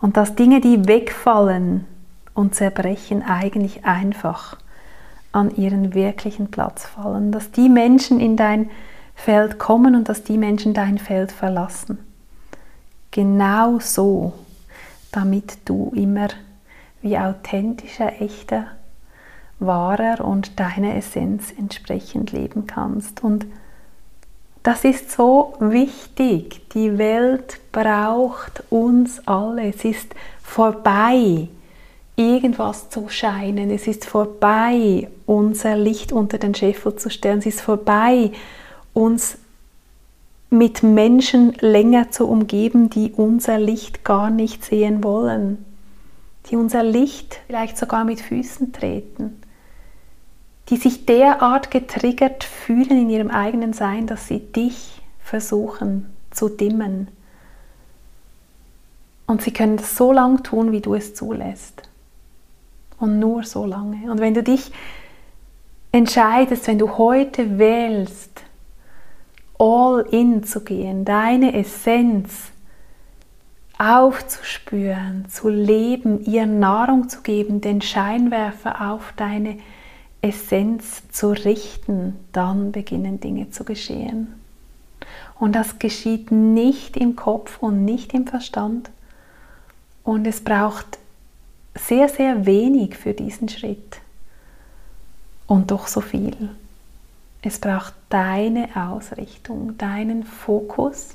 Und 0.02 0.18
dass 0.18 0.36
Dinge, 0.36 0.62
die 0.62 0.88
wegfallen 0.88 1.86
und 2.34 2.56
zerbrechen, 2.56 3.24
eigentlich 3.24 3.86
einfach 3.86 4.58
an 5.32 5.56
ihren 5.56 5.94
wirklichen 5.94 6.52
Platz 6.52 6.86
fallen, 6.86 7.32
dass 7.32 7.52
die 7.52 7.70
Menschen 7.70 8.20
in 8.20 8.38
dein 8.38 8.70
Feld 9.16 9.60
kommen 9.60 9.96
und 9.96 10.10
dass 10.10 10.24
die 10.24 10.38
Menschen 10.38 10.74
dein 10.74 10.98
Feld 10.98 11.32
verlassen. 11.32 12.00
Genau 13.12 13.80
so, 13.80 14.34
damit 15.12 15.58
du 15.66 15.92
immer 15.96 16.28
wie 17.02 17.18
authentischer, 17.18 18.22
echter, 18.22 18.68
wahrer 19.60 20.24
und 20.26 20.60
deiner 20.60 20.96
Essenz 20.96 21.54
entsprechend 21.58 22.32
leben 22.32 22.68
kannst. 22.68 23.24
Und 23.24 23.46
das 24.66 24.84
ist 24.84 25.12
so 25.12 25.54
wichtig. 25.60 26.68
Die 26.74 26.98
Welt 26.98 27.60
braucht 27.72 28.64
uns 28.72 29.22
alle. 29.28 29.70
Es 29.70 29.86
ist 29.86 30.16
vorbei, 30.42 31.48
irgendwas 32.16 32.90
zu 32.90 33.08
scheinen. 33.08 33.70
Es 33.70 33.86
ist 33.86 34.06
vorbei, 34.06 35.08
unser 35.28 35.78
Licht 35.78 36.12
unter 36.12 36.40
den 36.40 36.56
Scheffel 36.56 36.96
zu 36.96 37.12
stellen. 37.12 37.40
Es 37.40 37.46
ist 37.46 37.62
vorbei, 37.62 38.32
uns 38.94 39.38
mit 40.50 40.82
Menschen 40.82 41.54
länger 41.60 42.10
zu 42.10 42.28
umgeben, 42.28 42.90
die 42.90 43.12
unser 43.12 43.60
Licht 43.60 44.04
gar 44.04 44.32
nicht 44.32 44.66
sehen 44.66 45.04
wollen, 45.04 45.64
die 46.50 46.56
unser 46.56 46.82
Licht 46.82 47.40
vielleicht 47.46 47.78
sogar 47.78 48.04
mit 48.04 48.20
Füßen 48.20 48.74
treten, 48.74 49.42
die 50.70 50.78
sich 50.78 51.06
derart 51.06 51.72
getriggert 51.72 52.44
fühlen 52.44 53.02
in 53.02 53.10
ihrem 53.10 53.30
eigenen 53.30 53.74
Sein, 53.74 54.08
dass 54.08 54.28
sie 54.28 54.40
dich 54.40 55.02
versuchen 55.20 56.14
zu 56.32 56.50
dimmen. 56.50 57.08
Und 59.28 59.42
sie 59.42 59.52
können 59.52 59.78
das 59.78 59.96
so 59.96 60.12
lange 60.12 60.44
tun, 60.44 60.72
wie 60.72 60.82
du 60.82 60.96
es 60.96 61.16
zulässt. 61.16 61.84
Und 63.00 63.20
nur 63.20 63.44
so 63.44 63.66
lange. 63.66 64.10
Und 64.10 64.20
wenn 64.20 64.34
du 64.34 64.44
dich 64.44 64.72
entscheidest, 65.92 66.68
wenn 66.68 66.80
du 66.80 66.98
heute 66.98 67.58
wählst, 67.58 68.44
all 69.58 70.06
in 70.12 70.44
zu 70.44 70.64
gehen, 70.64 71.06
deine 71.06 71.58
Essenz 71.58 72.52
aufzuspüren, 73.78 75.28
zu 75.30 75.50
leben, 75.50 76.24
ihr 76.24 76.46
Nahrung 76.46 77.10
zu 77.10 77.22
geben, 77.22 77.62
den 77.62 77.82
Scheinwerfer 77.82 78.92
auf 78.92 79.14
deine 79.16 79.52
Essenz 79.52 79.75
zu 80.32 81.30
richten, 81.32 82.16
dann 82.32 82.72
beginnen 82.72 83.20
Dinge 83.20 83.52
zu 83.52 83.64
geschehen. 83.64 84.34
Und 85.40 85.54
das 85.54 85.80
geschieht 85.80 86.32
nicht 86.32 86.98
im 86.98 87.16
Kopf 87.16 87.58
und 87.62 87.84
nicht 87.86 88.14
im 88.14 88.26
Verstand. 88.26 88.90
Und 90.04 90.26
es 90.28 90.42
braucht 90.42 90.98
sehr, 91.76 92.08
sehr 92.08 92.46
wenig 92.46 92.96
für 92.96 93.14
diesen 93.14 93.50
Schritt. 93.50 93.98
Und 95.48 95.72
doch 95.72 95.88
so 95.88 96.02
viel. 96.02 96.50
Es 97.42 97.60
braucht 97.60 97.94
deine 98.10 98.70
Ausrichtung, 98.76 99.78
deinen 99.78 100.24
Fokus, 100.24 101.10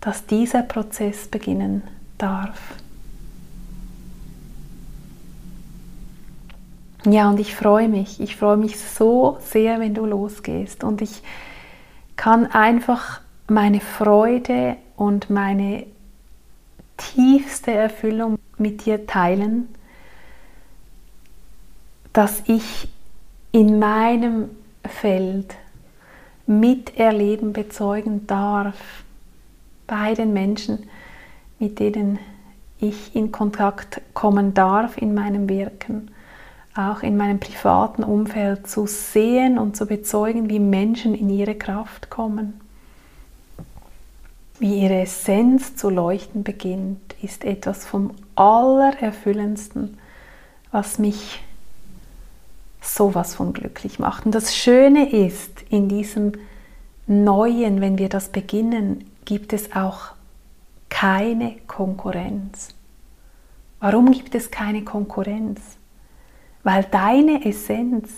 dass 0.00 0.26
dieser 0.26 0.62
Prozess 0.62 1.26
beginnen 1.28 1.82
darf. 2.18 2.74
Ja, 7.06 7.28
und 7.28 7.38
ich 7.38 7.54
freue 7.54 7.88
mich. 7.88 8.20
Ich 8.20 8.36
freue 8.36 8.56
mich 8.56 8.78
so 8.78 9.36
sehr, 9.40 9.78
wenn 9.80 9.94
du 9.94 10.06
losgehst. 10.06 10.84
Und 10.84 11.02
ich 11.02 11.22
kann 12.16 12.46
einfach 12.46 13.20
meine 13.48 13.80
Freude 13.80 14.76
und 14.96 15.28
meine 15.28 15.86
tiefste 16.96 17.72
Erfüllung 17.72 18.38
mit 18.56 18.86
dir 18.86 19.06
teilen, 19.06 19.68
dass 22.12 22.42
ich 22.46 22.88
in 23.52 23.78
meinem 23.78 24.50
Feld 24.84 25.54
miterleben, 26.46 27.52
bezeugen 27.52 28.26
darf 28.26 28.76
bei 29.86 30.14
den 30.14 30.32
Menschen, 30.32 30.88
mit 31.58 31.78
denen 31.78 32.18
ich 32.78 33.14
in 33.14 33.32
Kontakt 33.32 34.00
kommen 34.12 34.54
darf 34.54 34.96
in 34.98 35.14
meinem 35.14 35.48
Wirken, 35.48 36.10
auch 36.74 37.02
in 37.02 37.16
meinem 37.16 37.38
privaten 37.38 38.02
Umfeld 38.02 38.66
zu 38.66 38.86
sehen 38.86 39.58
und 39.58 39.76
zu 39.76 39.86
bezeugen, 39.86 40.48
wie 40.50 40.58
Menschen 40.58 41.14
in 41.14 41.30
ihre 41.30 41.54
Kraft 41.54 42.10
kommen. 42.10 42.60
Wie 44.58 44.82
ihre 44.82 45.00
Essenz 45.02 45.76
zu 45.76 45.90
leuchten 45.90 46.42
beginnt, 46.42 47.14
ist 47.22 47.44
etwas 47.44 47.84
vom 47.84 48.12
Allererfüllendsten, 48.34 49.98
was 50.70 50.98
mich 50.98 51.42
sowas 52.80 53.34
von 53.34 53.52
glücklich 53.52 53.98
macht. 53.98 54.26
Und 54.26 54.34
das 54.34 54.54
Schöne 54.54 55.10
ist, 55.10 55.62
in 55.70 55.88
diesem 55.88 56.32
Neuen, 57.06 57.80
wenn 57.80 57.98
wir 57.98 58.08
das 58.08 58.28
beginnen, 58.28 59.10
gibt 59.24 59.52
es 59.52 59.74
auch 59.74 60.12
keine 60.88 61.56
Konkurrenz. 61.66 62.68
Warum 63.80 64.10
gibt 64.12 64.34
es 64.34 64.50
keine 64.50 64.84
Konkurrenz? 64.84 65.60
Weil 66.64 66.84
deine 66.84 67.44
Essenz 67.44 68.10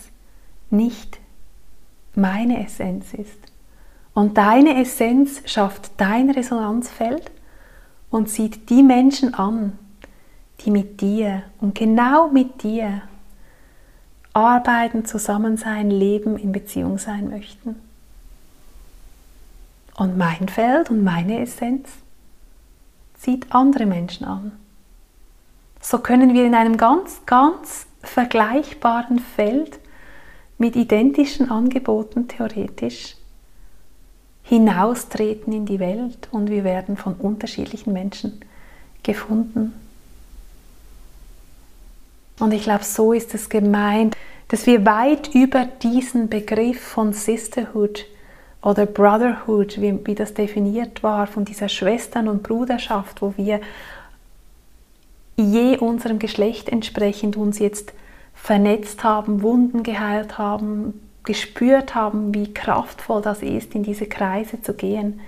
nicht 0.70 1.18
meine 2.14 2.64
Essenz 2.64 3.12
ist. 3.12 3.38
Und 4.14 4.38
deine 4.38 4.80
Essenz 4.80 5.42
schafft 5.44 5.90
dein 5.98 6.30
Resonanzfeld 6.30 7.30
und 8.10 8.30
zieht 8.30 8.70
die 8.70 8.82
Menschen 8.82 9.34
an, 9.34 9.78
die 10.60 10.70
mit 10.70 11.02
dir 11.02 11.42
und 11.60 11.74
genau 11.74 12.28
mit 12.28 12.62
dir 12.62 13.02
arbeiten, 14.32 15.04
zusammen 15.04 15.56
sein, 15.56 15.90
leben, 15.90 16.38
in 16.38 16.52
Beziehung 16.52 16.98
sein 16.98 17.28
möchten. 17.28 17.76
Und 19.96 20.16
mein 20.16 20.48
Feld 20.48 20.90
und 20.90 21.04
meine 21.04 21.40
Essenz 21.40 21.88
zieht 23.14 23.54
andere 23.54 23.86
Menschen 23.86 24.26
an. 24.26 24.52
So 25.80 25.98
können 25.98 26.34
wir 26.34 26.44
in 26.44 26.54
einem 26.54 26.76
ganz, 26.76 27.20
ganz 27.24 27.86
vergleichbaren 28.08 29.18
Feld 29.18 29.78
mit 30.58 30.76
identischen 30.76 31.50
Angeboten 31.50 32.28
theoretisch 32.28 33.16
hinaustreten 34.42 35.52
in 35.52 35.66
die 35.66 35.80
Welt 35.80 36.28
und 36.30 36.50
wir 36.50 36.64
werden 36.64 36.96
von 36.96 37.14
unterschiedlichen 37.14 37.92
Menschen 37.92 38.40
gefunden. 39.02 39.74
Und 42.38 42.52
ich 42.52 42.62
glaube, 42.62 42.84
so 42.84 43.12
ist 43.12 43.34
es 43.34 43.48
gemeint, 43.48 44.16
dass 44.48 44.66
wir 44.66 44.84
weit 44.86 45.34
über 45.34 45.64
diesen 45.64 46.28
Begriff 46.28 46.80
von 46.80 47.12
Sisterhood 47.12 48.06
oder 48.62 48.86
Brotherhood, 48.86 49.80
wie, 49.80 49.98
wie 50.06 50.14
das 50.14 50.34
definiert 50.34 51.02
war, 51.02 51.26
von 51.26 51.44
dieser 51.44 51.68
Schwestern- 51.68 52.28
und 52.28 52.42
Bruderschaft, 52.42 53.22
wo 53.22 53.34
wir 53.36 53.60
je 55.36 55.78
unserem 55.78 56.18
Geschlecht 56.18 56.68
entsprechend 56.68 57.36
uns 57.36 57.58
jetzt 57.58 57.92
vernetzt 58.34 59.04
haben, 59.04 59.42
Wunden 59.42 59.82
geheilt 59.82 60.38
haben, 60.38 61.00
gespürt 61.24 61.94
haben, 61.94 62.34
wie 62.34 62.54
kraftvoll 62.54 63.20
das 63.20 63.42
ist, 63.42 63.74
in 63.74 63.82
diese 63.82 64.06
Kreise 64.06 64.62
zu 64.62 64.74
gehen. 64.74 65.20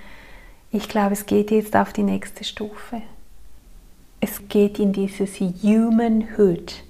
Ich 0.71 0.89
glaube, 0.89 1.13
es 1.13 1.27
geht 1.27 1.51
jetzt 1.51 1.77
auf 1.77 1.93
die 1.93 2.03
nächste 2.03 2.45
Stufe. 2.45 3.03
Es 4.21 4.49
geht 4.49 4.79
in 4.79 4.93
dieses 4.93 5.41
Humanhood, 5.41 6.83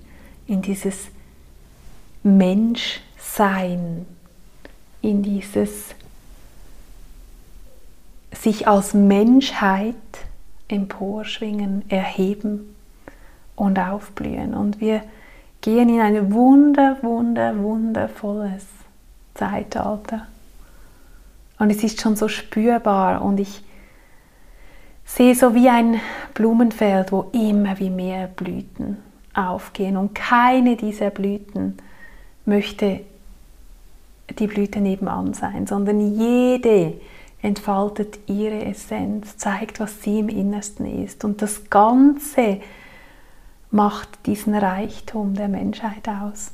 in 0.46 0.62
dieses 0.62 1.08
Menschsein, 2.22 4.06
in 5.02 5.22
dieses 5.22 5.94
sich 8.32 8.68
als 8.68 8.94
Menschheit 8.94 9.94
emporschwingen, 10.68 11.88
erheben 11.88 12.74
und 13.58 13.78
aufblühen. 13.78 14.54
Und 14.54 14.80
wir 14.80 15.02
gehen 15.60 15.88
in 15.88 16.00
ein 16.00 16.32
wunder, 16.32 16.96
wunder, 17.02 17.58
wundervolles 17.58 18.66
Zeitalter. 19.34 20.26
Und 21.58 21.70
es 21.70 21.82
ist 21.82 22.00
schon 22.00 22.16
so 22.16 22.28
spürbar 22.28 23.22
und 23.22 23.40
ich 23.40 23.62
sehe 25.04 25.34
so 25.34 25.54
wie 25.54 25.68
ein 25.68 26.00
Blumenfeld, 26.34 27.10
wo 27.10 27.30
immer 27.32 27.78
wie 27.78 27.90
mehr 27.90 28.28
Blüten 28.28 28.98
aufgehen 29.34 29.96
und 29.96 30.14
keine 30.14 30.76
dieser 30.76 31.10
Blüten 31.10 31.78
möchte 32.44 33.00
die 34.38 34.46
Blüte 34.46 34.80
nebenan 34.80 35.34
sein, 35.34 35.66
sondern 35.66 36.18
jede 36.18 36.94
entfaltet 37.40 38.18
ihre 38.26 38.64
Essenz, 38.64 39.36
zeigt, 39.36 39.80
was 39.80 40.02
sie 40.02 40.18
im 40.18 40.28
Innersten 40.28 41.04
ist. 41.04 41.24
Und 41.24 41.40
das 41.40 41.70
Ganze 41.70 42.60
macht 43.70 44.26
diesen 44.26 44.54
Reichtum 44.54 45.34
der 45.34 45.48
Menschheit 45.48 46.08
aus. 46.08 46.52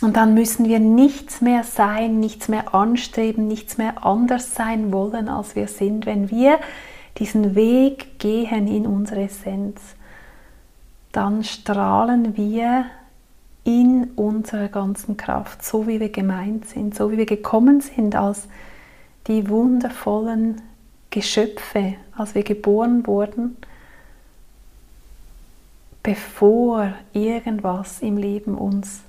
Und 0.00 0.16
dann 0.16 0.34
müssen 0.34 0.66
wir 0.68 0.78
nichts 0.78 1.40
mehr 1.40 1.64
sein, 1.64 2.20
nichts 2.20 2.48
mehr 2.48 2.74
anstreben, 2.74 3.48
nichts 3.48 3.78
mehr 3.78 4.04
anders 4.04 4.54
sein 4.54 4.92
wollen, 4.92 5.28
als 5.28 5.56
wir 5.56 5.66
sind, 5.66 6.06
wenn 6.06 6.30
wir 6.30 6.60
diesen 7.18 7.56
Weg 7.56 8.18
gehen 8.20 8.68
in 8.68 8.86
unsere 8.86 9.22
Essenz 9.22 9.80
dann 11.12 11.42
strahlen 11.44 12.36
wir 12.36 12.86
in 13.64 14.10
unserer 14.16 14.68
ganzen 14.68 15.16
Kraft, 15.16 15.64
so 15.64 15.86
wie 15.86 16.00
wir 16.00 16.10
gemeint 16.10 16.66
sind, 16.66 16.94
so 16.94 17.10
wie 17.10 17.18
wir 17.18 17.26
gekommen 17.26 17.80
sind 17.80 18.14
als 18.14 18.48
die 19.26 19.48
wundervollen 19.48 20.62
Geschöpfe, 21.10 21.94
als 22.16 22.34
wir 22.34 22.42
geboren 22.42 23.06
wurden, 23.06 23.56
bevor 26.02 26.92
irgendwas 27.12 28.00
im 28.00 28.16
Leben 28.16 28.54
uns 28.56 29.00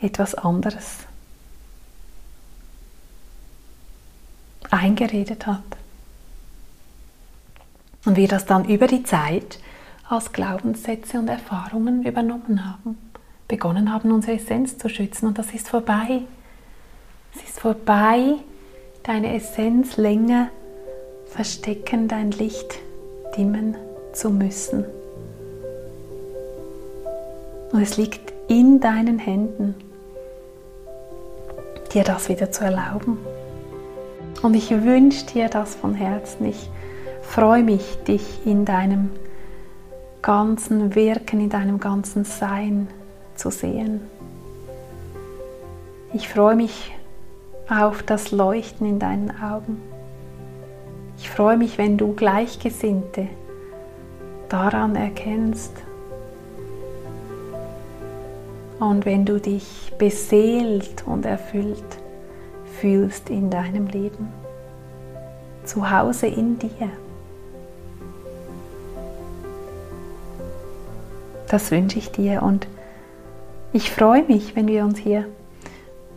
etwas 0.00 0.34
anderes 0.34 1.00
eingeredet 4.70 5.46
hat. 5.46 5.62
Und 8.04 8.16
wir 8.16 8.28
das 8.28 8.46
dann 8.46 8.64
über 8.64 8.86
die 8.86 9.04
Zeit 9.04 9.60
als 10.08 10.32
Glaubenssätze 10.32 11.18
und 11.18 11.28
Erfahrungen 11.28 12.04
übernommen 12.04 12.68
haben, 12.68 12.98
begonnen 13.48 13.92
haben, 13.92 14.10
unsere 14.10 14.36
Essenz 14.36 14.76
zu 14.76 14.88
schützen. 14.88 15.26
Und 15.26 15.38
das 15.38 15.52
ist 15.52 15.68
vorbei. 15.68 16.22
Es 17.34 17.42
ist 17.44 17.60
vorbei, 17.60 18.36
deine 19.04 19.34
Essenz 19.34 19.96
länger 19.96 20.48
verstecken, 21.32 22.08
dein 22.08 22.30
Licht 22.30 22.78
dimmen 23.36 23.76
zu 24.12 24.30
müssen. 24.30 24.84
Und 27.72 27.80
es 27.80 27.96
liegt 27.96 28.32
in 28.48 28.80
deinen 28.80 29.18
Händen, 29.18 29.74
dir 31.94 32.04
das 32.04 32.28
wieder 32.28 32.50
zu 32.50 32.64
erlauben. 32.64 33.16
Und 34.42 34.54
ich 34.54 34.70
wünsche 34.70 35.24
dir 35.26 35.48
das 35.48 35.74
von 35.74 35.94
Herzen. 35.94 36.46
Ich 36.46 36.68
freue 37.22 37.62
mich, 37.62 37.96
dich 38.06 38.46
in 38.46 38.64
deinem 38.64 39.10
ganzen 40.20 40.94
Wirken, 40.94 41.40
in 41.40 41.48
deinem 41.48 41.80
ganzen 41.80 42.24
Sein 42.24 42.88
zu 43.36 43.50
sehen. 43.50 44.00
Ich 46.12 46.28
freue 46.28 46.56
mich 46.56 46.92
auf 47.70 48.02
das 48.02 48.32
Leuchten 48.32 48.86
in 48.86 48.98
deinen 48.98 49.30
Augen. 49.42 49.80
Ich 51.22 51.30
freue 51.30 51.56
mich, 51.56 51.78
wenn 51.78 51.96
du 51.96 52.14
Gleichgesinnte 52.14 53.28
daran 54.48 54.96
erkennst 54.96 55.72
und 58.80 59.06
wenn 59.06 59.24
du 59.24 59.38
dich 59.40 59.92
beseelt 59.98 61.04
und 61.06 61.24
erfüllt 61.24 61.84
fühlst 62.80 63.30
in 63.30 63.50
deinem 63.50 63.86
Leben. 63.86 64.32
Zu 65.64 65.92
Hause 65.92 66.26
in 66.26 66.58
dir. 66.58 66.90
Das 71.46 71.70
wünsche 71.70 72.00
ich 72.00 72.10
dir 72.10 72.42
und 72.42 72.66
ich 73.72 73.92
freue 73.92 74.24
mich, 74.24 74.56
wenn 74.56 74.66
wir 74.66 74.82
uns 74.82 74.98
hier 74.98 75.26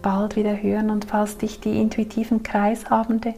bald 0.02 0.36
wieder 0.36 0.60
hören 0.60 0.90
und 0.90 1.06
falls 1.06 1.38
dich 1.38 1.60
die 1.60 1.80
intuitiven 1.80 2.42
Kreisabende 2.42 3.36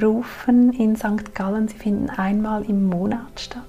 rufen 0.00 0.72
in 0.72 0.96
St. 0.96 1.34
Gallen, 1.34 1.68
sie 1.68 1.76
finden 1.76 2.10
einmal 2.10 2.64
im 2.64 2.88
Monat 2.88 3.40
statt. 3.40 3.62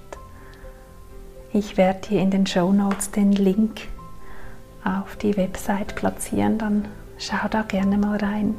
Ich 1.52 1.76
werde 1.76 2.08
dir 2.08 2.20
in 2.20 2.30
den 2.30 2.46
Show 2.46 2.72
Notes 2.72 3.10
den 3.10 3.32
Link 3.32 3.88
auf 4.84 5.16
die 5.16 5.36
Website 5.36 5.94
platzieren, 5.94 6.58
dann 6.58 6.88
schau 7.18 7.48
da 7.50 7.62
gerne 7.62 7.96
mal 7.96 8.18
rein. 8.18 8.54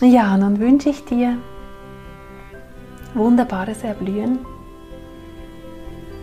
Ja, 0.00 0.36
nun 0.36 0.58
wünsche 0.58 0.90
ich 0.90 1.04
dir 1.04 1.38
wunderbares 3.14 3.84
Erblühen, 3.84 4.40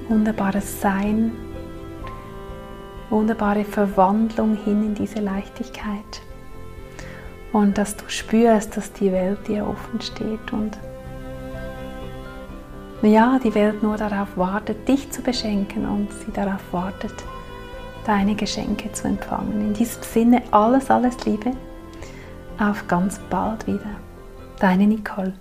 wunderbares 0.07 0.82
Sein, 0.82 1.32
wunderbare 3.10 3.64
Verwandlung 3.64 4.55
hin 4.55 4.84
in 4.84 4.95
diese 4.95 5.20
Leichtigkeit 5.20 6.22
und 7.54 7.78
dass 7.78 7.95
du 7.95 8.04
spürst, 8.08 8.78
dass 8.78 8.93
die 8.93 9.12
Welt 9.12 9.47
dir 9.47 9.68
offen 9.68 10.02
steht 10.02 10.52
und 10.52 10.78
ja, 13.02 13.39
die 13.41 13.56
Welt 13.56 13.82
nur 13.82 13.95
darauf 13.95 14.36
wartet, 14.36 14.88
dich 14.88 15.10
zu 15.10 15.22
beschenken 15.22 15.88
und 15.88 16.12
sie 16.12 16.32
darauf 16.34 16.62
wartet, 16.72 17.14
deine 18.06 18.36
Geschenke 18.36 18.91
zu 18.91 19.08
empfangen. 19.08 19.62
In 19.62 19.74
diesem 19.74 20.04
Sinne 20.04 20.41
alles, 20.52 20.91
alles 20.91 21.26
Liebe. 21.26 21.52
Auf 22.60 22.86
ganz 22.88 23.20
bald 23.30 23.66
wieder. 23.68 23.95
Deine 24.60 24.86
Nicole. 24.86 25.34